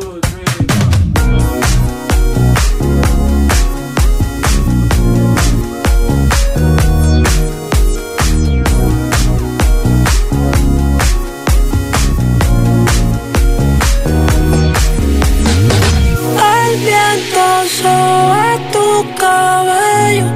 Sobre 17.81 18.49
tu 18.73 18.87
cabello. 19.21 20.27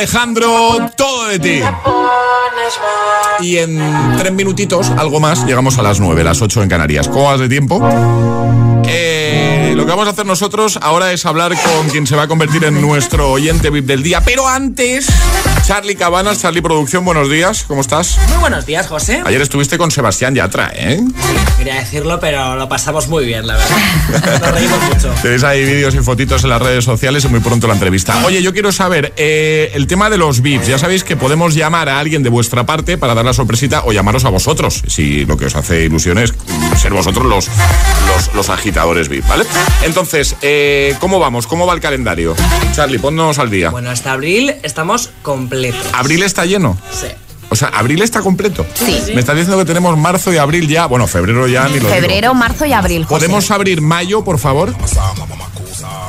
Alejandro, 0.00 0.90
todo 0.96 1.28
de 1.28 1.38
ti. 1.38 1.60
Y 3.40 3.58
en 3.58 3.78
tres 4.16 4.32
minutitos, 4.32 4.88
algo 4.96 5.20
más, 5.20 5.44
llegamos 5.44 5.76
a 5.76 5.82
las 5.82 6.00
nueve, 6.00 6.24
las 6.24 6.40
ocho 6.40 6.62
en 6.62 6.70
Canarias. 6.70 7.06
¿Cómo 7.06 7.36
de 7.36 7.50
tiempo? 7.50 7.86
Eh, 8.86 9.59
lo 9.74 9.84
que 9.84 9.90
vamos 9.90 10.06
a 10.08 10.10
hacer 10.10 10.26
nosotros 10.26 10.78
ahora 10.82 11.12
es 11.12 11.24
hablar 11.26 11.52
con 11.54 11.88
quien 11.90 12.06
se 12.06 12.16
va 12.16 12.22
a 12.22 12.28
convertir 12.28 12.64
en 12.64 12.80
nuestro 12.80 13.30
oyente 13.30 13.70
VIP 13.70 13.86
del 13.86 14.02
día. 14.02 14.20
Pero 14.24 14.48
antes, 14.48 15.06
Charlie 15.64 15.94
Cabanas, 15.94 16.40
Charlie 16.40 16.62
Producción, 16.62 17.04
buenos 17.04 17.30
días, 17.30 17.64
¿cómo 17.68 17.80
estás? 17.80 18.18
Muy 18.28 18.38
buenos 18.38 18.66
días, 18.66 18.88
José. 18.88 19.22
Ayer 19.24 19.40
estuviste 19.40 19.78
con 19.78 19.90
Sebastián 19.90 20.34
Yatra, 20.34 20.72
¿eh? 20.74 21.00
Quería 21.56 21.76
decirlo, 21.76 22.18
pero 22.18 22.56
lo 22.56 22.68
pasamos 22.68 23.08
muy 23.08 23.24
bien, 23.24 23.46
la 23.46 23.56
verdad. 23.56 24.40
Nos 24.40 24.50
reímos 24.52 24.82
mucho. 24.82 25.14
Tenéis 25.22 25.44
ahí 25.44 25.64
vídeos 25.64 25.94
y 25.94 25.98
fotitos 25.98 26.42
en 26.44 26.50
las 26.50 26.60
redes 26.60 26.84
sociales 26.84 27.24
y 27.24 27.28
muy 27.28 27.40
pronto 27.40 27.66
la 27.66 27.74
entrevista. 27.74 28.24
Oye, 28.26 28.42
yo 28.42 28.52
quiero 28.52 28.72
saber 28.72 29.12
eh, 29.16 29.70
el 29.74 29.86
tema 29.86 30.10
de 30.10 30.18
los 30.18 30.40
VIPs. 30.40 30.66
Ya 30.66 30.78
sabéis 30.78 31.04
que 31.04 31.16
podemos 31.16 31.54
llamar 31.54 31.88
a 31.88 32.00
alguien 32.00 32.22
de 32.22 32.30
vuestra 32.30 32.66
parte 32.66 32.98
para 32.98 33.14
dar 33.14 33.24
la 33.24 33.32
sorpresita 33.32 33.82
o 33.84 33.92
llamaros 33.92 34.24
a 34.24 34.30
vosotros, 34.30 34.82
si 34.88 35.24
lo 35.26 35.36
que 35.36 35.46
os 35.46 35.54
hace 35.54 35.84
ilusión 35.84 36.18
es 36.18 36.34
ser 36.80 36.92
vosotros 36.92 37.26
los, 37.26 37.48
los, 38.06 38.34
los 38.34 38.48
agitadores 38.48 39.08
VIP, 39.08 39.26
¿vale? 39.28 39.44
Entonces, 39.82 40.36
eh, 40.42 40.94
¿cómo 41.00 41.18
vamos? 41.18 41.46
¿Cómo 41.46 41.66
va 41.66 41.74
el 41.74 41.80
calendario? 41.80 42.34
Charlie, 42.74 42.98
ponnos 42.98 43.38
al 43.38 43.50
día. 43.50 43.70
Bueno, 43.70 43.90
hasta 43.90 44.12
abril 44.12 44.54
estamos 44.62 45.10
completos. 45.22 45.86
¿Abril 45.92 46.22
está 46.22 46.44
lleno? 46.44 46.76
Sí. 46.92 47.08
O 47.50 47.56
sea, 47.56 47.68
¿abril 47.68 48.00
está 48.02 48.20
completo? 48.20 48.64
Sí. 48.74 49.02
Me 49.12 49.20
está 49.20 49.34
diciendo 49.34 49.58
que 49.58 49.64
tenemos 49.64 49.98
marzo 49.98 50.32
y 50.32 50.38
abril 50.38 50.68
ya. 50.68 50.86
Bueno, 50.86 51.06
febrero 51.06 51.46
ya 51.48 51.64
ni 51.64 51.74
lo 51.74 51.88
digo. 51.88 51.90
Febrero, 51.90 52.34
marzo 52.34 52.64
y 52.64 52.72
abril. 52.72 53.04
José. 53.04 53.14
¿Podemos 53.14 53.50
abrir 53.50 53.80
mayo, 53.80 54.22
por 54.24 54.38
favor? 54.38 54.74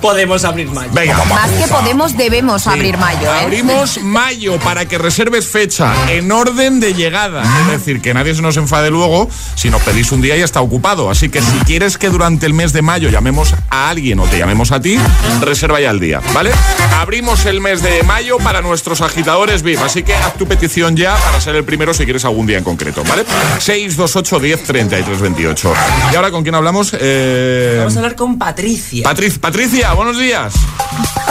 Podemos 0.02 0.44
abrir 0.46 0.68
mayo. 0.70 0.90
Venga. 0.94 1.24
Más 1.26 1.52
que 1.52 1.68
podemos, 1.68 2.18
debemos 2.18 2.66
abrir 2.66 2.98
mayo, 2.98 3.34
¿eh? 3.36 3.42
Abrimos 3.44 4.02
mayo 4.02 4.60
para 4.60 4.86
que 4.86 4.98
reserves 4.98 5.48
fecha 5.48 5.94
en 6.10 6.32
orden 6.32 6.80
de 6.80 6.96
llegada. 6.96 7.44
Es 7.62 7.68
decir, 7.68 8.02
que 8.02 8.14
nadie 8.14 8.34
se 8.34 8.42
nos 8.42 8.58
enfade 8.58 8.90
luego 8.90 9.30
si 9.56 9.70
nos 9.70 9.82
pedís 9.84 10.12
un 10.12 10.22
día 10.22 10.36
y 10.36 10.42
está 10.42 10.60
ocupado. 10.62 11.12
Así 11.12 11.30
que 11.30 11.42
si 11.42 11.58
quieres 11.66 12.00
que 12.00 12.10
durante 12.10 12.48
el 12.48 12.54
mes 12.54 12.74
de 12.74 12.82
mayo 12.82 13.10
llamemos 13.10 13.54
a 13.70 13.90
alguien 13.90 14.20
o 14.20 14.26
te 14.26 14.40
llamemos 14.40 14.72
a 14.72 14.82
ti, 14.82 14.98
reserva 15.40 15.80
ya 15.80 15.92
el 15.92 16.00
día, 16.00 16.20
¿vale? 16.34 16.52
Abrimos 17.00 17.46
el 17.46 17.62
mes 17.62 17.84
de 17.84 18.02
mayo 18.04 18.38
para 18.40 18.62
nuestros 18.62 19.02
agitadores 19.02 19.62
VIP. 19.62 19.82
Así 19.84 20.02
que 20.02 20.16
haz 20.16 20.34
tu 20.34 20.48
petición 20.48 20.98
ya 20.98 21.16
para 21.16 21.31
ser 21.40 21.56
el 21.56 21.64
primero 21.64 21.94
si 21.94 22.04
quieres 22.04 22.26
algún 22.26 22.46
día 22.48 22.58
en 22.58 22.64
concreto, 22.64 23.04
¿vale? 23.08 23.24
628 23.60 24.40
10 24.40 24.64
33 24.64 25.22
28. 25.22 25.74
¿Y 26.12 26.16
ahora 26.16 26.32
con 26.32 26.44
quién 26.44 26.56
hablamos? 26.56 26.92
Eh, 27.00 27.76
Vamos 27.80 27.96
a 27.96 28.00
hablar 28.00 28.16
con 28.16 28.38
Patricia. 28.38 29.04
Patric- 29.04 29.40
Patricia, 29.40 29.94
buenos 29.94 30.18
días. 30.20 30.54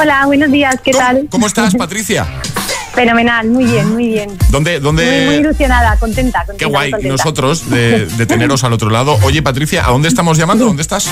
Hola, 0.01 0.27
buenos 0.27 0.51
días, 0.51 0.77
¿qué 0.83 0.93
tal? 0.93 1.27
¿Cómo 1.31 1.47
estás, 1.47 1.75
Patricia? 1.75 2.27
Fenomenal, 2.95 3.49
muy 3.49 3.65
bien, 3.67 3.89
muy 3.93 4.09
bien. 4.09 4.37
¿Dónde, 4.51 4.81
dónde... 4.81 5.05
Muy, 5.05 5.25
muy 5.27 5.35
ilusionada, 5.37 5.97
contenta, 5.97 6.41
contenta. 6.41 6.59
Qué 6.59 6.65
guay, 6.65 6.91
muy 6.91 7.01
contenta. 7.03 7.17
nosotros 7.17 7.71
de, 7.71 8.07
de 8.07 8.27
teneros 8.27 8.65
al 8.65 8.73
otro 8.73 8.91
lado. 8.91 9.17
Oye, 9.23 9.43
Patricia, 9.43 9.87
¿a 9.87 9.91
dónde 9.91 10.09
estamos 10.09 10.37
llamando? 10.37 10.65
¿Dónde 10.65 10.83
estás? 10.83 11.09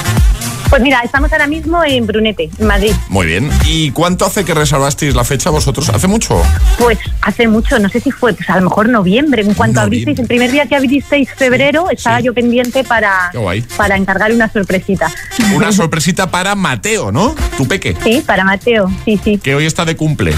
Pues 0.70 0.82
mira, 0.82 1.00
estamos 1.02 1.32
ahora 1.32 1.46
mismo 1.46 1.82
en 1.82 2.06
Brunete, 2.06 2.50
en 2.58 2.66
Madrid. 2.66 2.92
Muy 3.08 3.26
bien. 3.26 3.50
¿Y 3.64 3.90
cuánto 3.92 4.26
hace 4.26 4.44
que 4.44 4.52
reservasteis 4.52 5.14
la 5.14 5.24
fecha 5.24 5.48
vosotros? 5.48 5.88
¿Hace 5.88 6.08
mucho? 6.08 6.42
Pues 6.78 6.98
hace 7.22 7.48
mucho, 7.48 7.78
no 7.78 7.88
sé 7.88 8.00
si 8.00 8.10
fue, 8.10 8.34
pues 8.34 8.50
a 8.50 8.56
lo 8.56 8.68
mejor 8.68 8.88
noviembre. 8.90 9.40
En 9.42 9.54
cuanto 9.54 9.80
Noviembre. 9.80 10.02
abristeis, 10.12 10.18
el 10.18 10.26
primer 10.26 10.50
día 10.52 10.66
que 10.66 10.76
abristeis 10.76 11.30
febrero, 11.34 11.88
estaba 11.90 12.20
yo 12.20 12.34
pendiente 12.34 12.84
para, 12.84 13.30
para 13.78 13.96
encargar 13.96 14.30
una 14.32 14.52
sorpresita. 14.52 15.10
Una 15.54 15.72
sorpresita 15.72 16.30
para 16.30 16.54
Mateo, 16.54 17.12
¿no? 17.12 17.34
Tu 17.56 17.66
peque, 17.66 17.96
Sí, 18.04 18.22
para 18.26 18.44
Mateo, 18.44 18.90
sí, 19.06 19.18
sí. 19.24 19.38
que 19.38 19.54
hoy 19.54 19.64
está 19.64 19.86
de 19.86 19.96
cumple. 19.96 20.34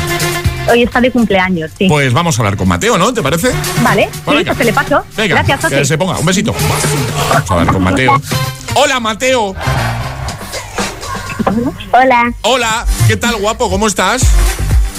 Hoy 0.70 0.82
está 0.84 1.00
de 1.00 1.10
cumpleaños, 1.10 1.72
sí. 1.76 1.88
Pues 1.88 2.12
vamos 2.12 2.38
a 2.38 2.42
hablar 2.42 2.56
con 2.56 2.68
Mateo, 2.68 2.96
¿no? 2.98 3.12
¿Te 3.12 3.20
parece? 3.22 3.50
Vale, 3.82 4.08
Pues 4.24 4.38
sí, 4.38 4.44
pues 4.44 4.58
se 4.58 4.64
le 4.64 4.72
paso. 4.72 5.02
Venga, 5.16 5.42
Gracias, 5.42 5.66
que 5.72 5.84
se 5.84 5.98
ponga. 5.98 6.18
Un 6.18 6.26
besito. 6.26 6.54
Vamos 7.32 7.50
a 7.50 7.54
hablar 7.54 7.74
con 7.74 7.82
Mateo. 7.82 8.22
Hola, 8.76 9.00
Mateo. 9.00 9.56
Hola, 11.92 12.32
Hola. 12.42 12.86
¿Qué 13.08 13.16
tal, 13.16 13.36
guapo? 13.36 13.70
¿Cómo 13.70 13.86
estás? 13.86 14.22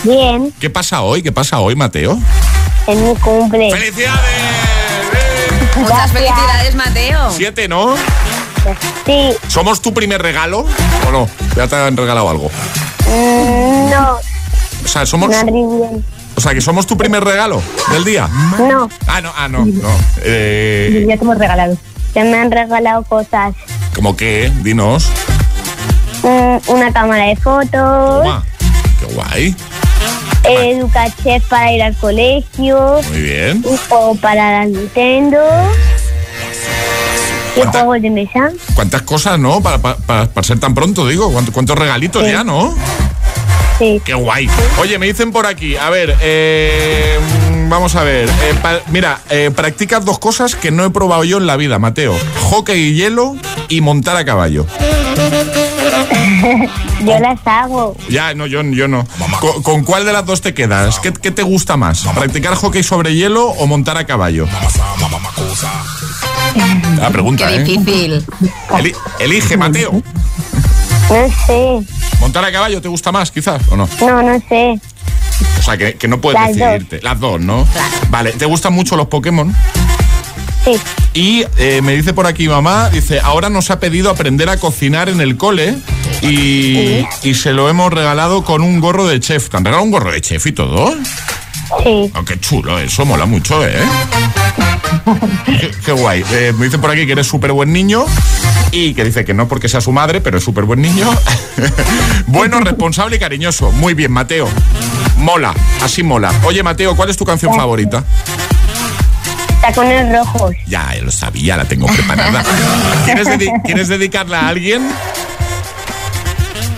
bien, 0.03 0.51
¿Qué 0.59 0.69
pasa 0.71 1.01
hoy? 1.01 1.21
¿Qué 1.21 1.31
pasa 1.31 1.59
hoy, 1.59 1.75
Mateo? 1.75 2.17
en 2.87 3.07
mi 3.07 3.15
cumple. 3.17 3.69
¡Felicidades! 3.71 4.19
Muchas 5.75 6.11
felicidades, 6.11 6.73
Mateo. 6.75 7.29
Siete, 7.31 7.67
¿no? 7.67 7.93
Sí, 9.05 9.29
¿Somos 9.47 9.81
tu 9.81 9.93
primer 9.93 10.21
regalo 10.21 10.65
o 11.07 11.11
no? 11.11 11.27
¿Ya 11.55 11.67
te 11.67 11.75
han 11.75 11.95
regalado 11.95 12.29
algo? 12.29 12.49
mm, 13.07 13.89
no, 13.91 14.17
O 14.83 14.87
sea, 14.87 15.05
somos... 15.05 15.29
no. 15.45 16.01
O 16.35 16.41
sea, 16.41 16.53
que 16.55 16.61
somos 16.61 16.87
tu 16.87 16.97
primer 16.97 17.23
regalo 17.23 17.61
del 17.91 18.03
día. 18.03 18.27
No, 18.57 18.89
Ah, 19.07 19.21
no, 19.21 19.31
ah, 19.37 19.47
no, 19.47 19.63
no. 19.65 19.89
Eh, 20.23 21.05
Ya 21.07 21.17
te 21.17 21.23
hemos 21.23 21.37
regalado. 21.37 21.77
ya 22.15 22.23
me 22.23 22.39
han 22.39 22.49
regalado 22.49 23.03
cosas. 23.03 23.53
¿Cómo 23.95 24.15
qué? 24.17 24.51
Dinos. 24.63 25.07
Una 26.23 26.91
cámara 26.93 27.25
de 27.25 27.35
fotos, 27.35 27.69
Toma. 27.71 28.43
Qué 28.99 29.13
guay. 29.15 29.55
eh, 30.43 30.71
Educachef 30.77 31.43
para 31.47 31.71
ir 31.71 31.81
al 31.83 31.95
colegio, 31.97 32.99
Muy 33.09 33.21
bien. 33.21 33.63
un 33.65 33.77
juego 33.77 34.15
para 34.15 34.51
la 34.51 34.65
Nintendo 34.65 35.39
y 37.55 37.59
¿Cuánta- 37.59 37.79
juegos 37.79 38.01
de 38.01 38.09
mesa. 38.09 38.51
¿Cuántas 38.75 39.01
cosas, 39.01 39.37
no? 39.39 39.61
Para, 39.61 39.77
para- 39.79 40.27
para- 40.27 40.43
ser 40.43 40.59
tan 40.59 40.73
pronto, 40.73 41.07
digo. 41.07 41.31
¿Cuántos, 41.31 41.53
cuántos 41.53 41.77
regalitos 41.77 42.25
ya, 42.25 42.43
no? 42.43 42.73
Sí. 43.79 43.99
Qué 44.05 44.13
guay. 44.13 44.47
Oye, 44.79 44.97
me 44.99 45.07
dicen 45.07 45.31
por 45.31 45.47
aquí. 45.47 45.75
A 45.75 45.89
ver, 45.89 46.15
eh, 46.21 47.17
vamos 47.67 47.95
a 47.95 48.03
ver. 48.03 48.29
Eh, 48.29 48.55
pa- 48.61 48.79
mira, 48.91 49.19
eh, 49.31 49.49
practicas 49.55 50.05
dos 50.05 50.19
cosas 50.19 50.55
que 50.55 50.69
no 50.71 50.85
he 50.85 50.91
probado 50.91 51.23
yo 51.23 51.37
en 51.37 51.47
la 51.47 51.57
vida, 51.57 51.79
Mateo. 51.79 52.15
Hockey 52.51 52.79
y 52.79 52.93
hielo 52.93 53.35
y 53.69 53.81
montar 53.81 54.15
a 54.17 54.23
caballo. 54.25 54.65
Yo 57.05 57.19
las 57.19 57.39
hago. 57.45 57.95
Ya, 58.09 58.33
no, 58.33 58.45
yo, 58.45 58.61
yo 58.63 58.87
no. 58.87 59.05
¿Con, 59.39 59.63
con 59.63 59.83
cuál 59.83 60.05
de 60.05 60.13
las 60.13 60.25
dos 60.25 60.41
te 60.41 60.53
quedas? 60.53 60.99
¿Qué, 60.99 61.11
qué 61.13 61.31
te 61.31 61.41
gusta 61.43 61.75
más? 61.77 62.03
¿Practicar 62.15 62.53
hockey 62.55 62.83
sobre 62.83 63.15
hielo 63.15 63.47
o 63.47 63.65
montar 63.67 63.97
a 63.97 64.05
caballo? 64.05 64.47
La 66.97 67.09
pregunta, 67.09 67.47
Qué 67.47 67.55
¿eh? 67.55 67.63
difícil. 67.63 68.25
Eli- 68.77 68.95
elige, 69.19 69.57
Mateo. 69.57 69.91
No 71.09 71.27
sé. 71.47 71.79
¿Montar 72.19 72.45
a 72.45 72.51
caballo 72.51 72.81
te 72.81 72.87
gusta 72.87 73.11
más, 73.11 73.31
quizás, 73.31 73.61
o 73.69 73.75
no? 73.75 73.87
No, 74.01 74.21
no 74.21 74.39
sé. 74.47 74.79
O 75.59 75.63
sea, 75.63 75.77
que, 75.77 75.95
que 75.95 76.07
no 76.07 76.21
puedes 76.21 76.39
Las 76.39 76.49
dos. 76.49 76.57
decidirte. 76.57 76.99
Las 77.01 77.19
dos, 77.19 77.41
¿no? 77.41 77.67
Vale, 78.09 78.31
¿te 78.33 78.45
gustan 78.45 78.73
mucho 78.73 78.95
los 78.95 79.07
Pokémon? 79.07 79.55
Sí. 80.63 80.79
Y 81.13 81.45
eh, 81.57 81.81
me 81.81 81.95
dice 81.95 82.13
por 82.13 82.27
aquí 82.27 82.47
mamá, 82.47 82.89
dice, 82.89 83.19
ahora 83.19 83.49
nos 83.49 83.71
ha 83.71 83.79
pedido 83.79 84.09
aprender 84.09 84.49
a 84.49 84.57
cocinar 84.57 85.09
en 85.09 85.19
el 85.19 85.37
cole 85.37 85.75
y, 86.21 87.05
y 87.23 87.33
se 87.33 87.51
lo 87.53 87.69
hemos 87.69 87.91
regalado 87.91 88.43
con 88.43 88.61
un 88.61 88.79
gorro 88.79 89.07
de 89.07 89.19
chef. 89.19 89.49
¿Te 89.49 89.57
han 89.57 89.65
regalado 89.65 89.83
un 89.83 89.91
gorro 89.91 90.11
de 90.11 90.21
chef 90.21 90.45
y 90.47 90.51
todo? 90.51 90.93
Sí. 91.83 92.11
Oh, 92.13 92.25
qué 92.25 92.39
chulo, 92.39 92.77
eso 92.79 93.05
mola 93.05 93.25
mucho, 93.25 93.65
¿eh? 93.65 93.79
qué, 95.45 95.71
qué 95.85 95.91
guay. 95.91 96.23
Eh, 96.31 96.53
me 96.57 96.65
dice 96.65 96.77
por 96.77 96.91
aquí 96.91 97.05
que 97.05 97.13
eres 97.13 97.27
súper 97.27 97.51
buen 97.53 97.71
niño 97.73 98.05
y 98.71 98.93
que 98.93 99.03
dice 99.03 99.25
que 99.25 99.33
no 99.33 99.47
porque 99.47 99.69
sea 99.69 99.81
su 99.81 99.91
madre, 99.91 100.21
pero 100.21 100.37
es 100.37 100.43
súper 100.43 100.65
buen 100.65 100.81
niño. 100.81 101.09
bueno, 102.27 102.59
responsable 102.59 103.15
y 103.15 103.19
cariñoso. 103.19 103.71
Muy 103.71 103.93
bien, 103.93 104.11
Mateo. 104.11 104.47
Mola, 105.17 105.53
así 105.81 106.03
mola. 106.03 106.33
Oye, 106.43 106.61
Mateo, 106.63 106.95
¿cuál 106.95 107.09
es 107.09 107.17
tu 107.17 107.25
canción 107.25 107.55
favorita? 107.55 108.03
Tacones 109.61 110.11
rojos. 110.11 110.55
Ya, 110.67 110.93
ya 110.95 111.01
lo 111.03 111.11
sabía, 111.11 111.55
la 111.57 111.65
tengo 111.65 111.85
preparada. 111.87 112.43
¿Quieres, 113.05 113.27
dedi- 113.27 113.61
¿Quieres 113.63 113.87
dedicarla 113.87 114.41
a 114.41 114.47
alguien? 114.49 114.81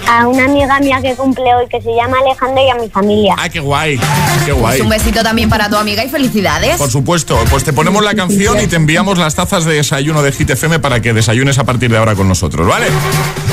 A 0.06 0.28
una 0.28 0.44
amiga 0.46 0.80
mía 0.82 1.00
que 1.02 1.16
cumple 1.16 1.46
hoy 1.56 1.66
que 1.70 1.82
se 1.82 1.90
llama 1.96 2.18
Alejandra 2.20 2.62
y 2.62 2.70
a 2.70 2.76
mi 2.76 2.90
familia. 2.90 3.36
Ah, 3.40 3.48
qué 3.48 3.62
guay, 3.62 3.98
qué 4.46 4.52
guay. 4.52 4.74
Pues 4.78 4.82
un 4.82 4.90
besito 4.90 5.24
también 5.24 5.50
para 5.50 5.70
tu 5.70 5.78
amiga 5.78 6.04
y 6.04 6.10
felicidades. 6.10 6.76
Por 6.78 6.92
supuesto, 6.92 7.40
pues 7.50 7.64
te 7.64 7.72
ponemos 7.72 8.04
la 8.04 8.14
canción 8.14 8.60
y 8.62 8.68
te 8.68 8.76
enviamos 8.76 9.18
las 9.18 9.34
tazas 9.36 9.64
de 9.64 9.76
desayuno 9.76 10.22
de 10.22 10.34
Hit 10.34 10.50
FM 10.50 10.80
para 10.80 11.02
que 11.02 11.14
desayunes 11.14 11.58
a 11.58 11.64
partir 11.64 11.90
de 11.90 11.98
ahora 11.98 12.16
con 12.16 12.28
nosotros, 12.28 12.68
¿vale? 12.68 12.88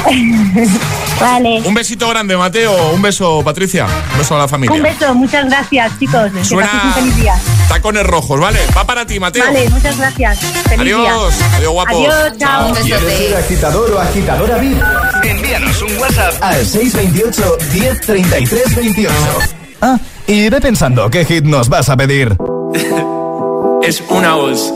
Vale. 1.21 1.63
Un 1.65 1.75
besito 1.75 2.09
grande, 2.09 2.37
Mateo. 2.37 2.93
Un 2.95 3.03
beso, 3.03 3.43
Patricia. 3.45 3.87
Un 4.13 4.19
beso 4.19 4.35
a 4.35 4.39
la 4.39 4.49
familia. 4.49 4.75
Un 4.77 4.83
beso, 4.83 5.15
muchas 5.15 5.45
gracias, 5.47 5.99
chicos. 5.99 6.33
Que 6.33 6.45
Suena- 6.45 6.83
un 6.85 6.93
feliz 6.95 7.17
día. 7.17 7.35
Tacones 7.69 8.07
rojos, 8.07 8.41
¿vale? 8.41 8.59
Va 8.77 8.85
para 8.85 9.05
ti, 9.07 9.21
Mateo. 9.21 9.45
Vale, 9.45 9.69
muchas 9.69 9.97
gracias. 9.99 10.39
Feliz 10.41 10.81
Adiós. 10.81 11.37
día. 11.37 11.57
Adiós, 11.57 11.73
guapos. 11.73 11.95
Adiós, 11.95 12.39
chao. 12.39 12.73
¿Quieres 12.73 13.19
ser 13.19 13.37
agitador 13.37 13.91
o 13.93 14.01
agitadora 14.01 14.57
VIP? 14.59 14.83
Envíanos 15.25 15.83
un 15.83 15.97
WhatsApp 15.99 16.35
al 16.43 16.65
628 16.67 17.59
1033 17.75 18.75
28. 18.77 19.15
Ah, 19.83 19.99
y 20.27 20.49
ve 20.49 20.61
pensando 20.61 21.09
qué 21.11 21.25
hit 21.25 21.45
nos 21.45 21.69
vas 21.69 21.89
a 21.91 21.97
pedir. 21.97 22.37
es 23.83 24.03
una 24.09 24.35
voz. 24.35 24.73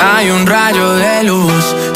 Hay 0.00 0.30
un 0.30 0.46
rayo 0.46 0.94
de 0.94 1.22
luz 1.24 1.74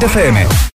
Hit 0.00 0.08
FM. 0.08 0.60